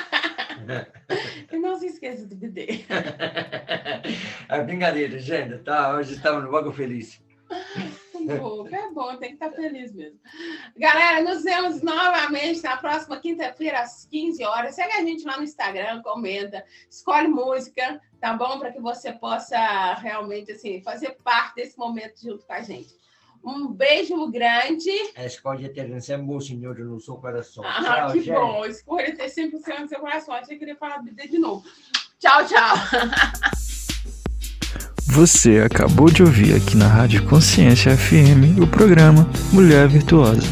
E 1.53 1.57
não 1.59 1.79
se 1.79 1.87
esqueça 1.87 2.27
do 2.27 2.37
bidê. 2.37 2.85
É 4.49 4.63
brincadeira, 4.63 5.19
gente, 5.19 5.59
tá? 5.59 5.95
Hoje 5.95 6.15
estamos 6.15 6.43
no 6.43 6.51
Vago 6.51 6.73
Feliz. 6.73 7.21
Um 8.15 8.27
pouco. 8.37 8.75
É 8.75 8.91
bom, 8.91 9.17
tem 9.17 9.29
que 9.29 9.35
estar 9.35 9.53
feliz 9.53 9.95
mesmo. 9.95 10.19
Galera, 10.77 11.23
nos 11.23 11.45
vemos 11.45 11.81
novamente 11.83 12.63
na 12.65 12.77
próxima 12.77 13.21
quinta-feira, 13.21 13.81
às 13.81 14.07
15 14.07 14.45
horas. 14.45 14.75
Segue 14.75 14.93
a 14.93 15.03
gente 15.03 15.25
lá 15.25 15.37
no 15.37 15.45
Instagram, 15.45 16.03
comenta, 16.03 16.65
escolhe 16.91 17.29
música, 17.29 18.01
tá 18.21 18.35
bom? 18.35 18.59
Para 18.59 18.73
que 18.73 18.81
você 18.81 19.13
possa 19.13 19.95
realmente 19.95 20.51
assim, 20.51 20.83
fazer 20.83 21.17
parte 21.23 21.55
desse 21.55 21.79
momento 21.79 22.21
junto 22.21 22.45
com 22.45 22.53
a 22.53 22.61
gente. 22.61 22.93
Um 23.45 23.69
beijo 23.69 24.31
grande. 24.31 24.91
Escolhe 25.17 25.69
ter 25.69 26.01
sempre 26.01 26.35
o 26.35 26.41
Senhor 26.41 26.79
no 26.79 27.01
seu 27.01 27.17
coração. 27.17 27.65
Ah, 27.65 27.83
Tchau, 27.83 28.13
que 28.13 28.21
gente. 28.21 28.35
bom. 28.35 28.65
Escolha 28.65 29.17
ter 29.17 29.27
100% 29.27 29.81
no 29.81 29.89
seu 29.89 30.01
coração. 30.01 30.35
Achei 30.35 30.55
que 30.55 30.59
queria 30.59 30.77
falar 30.77 31.03
de 31.03 31.39
novo. 31.39 31.65
Tchau, 32.19 32.45
tchau. 32.47 32.77
Você 35.11 35.61
acabou 35.61 36.11
de 36.11 36.23
ouvir 36.23 36.55
aqui 36.55 36.77
na 36.77 36.87
Rádio 36.87 37.25
Consciência 37.27 37.97
FM 37.97 38.61
o 38.63 38.67
programa 38.67 39.29
Mulher 39.53 39.89
Virtuosa. 39.89 40.43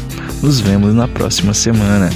Nos 0.41 0.59
vemos 0.59 0.95
na 0.95 1.07
próxima 1.07 1.53
semana. 1.53 2.09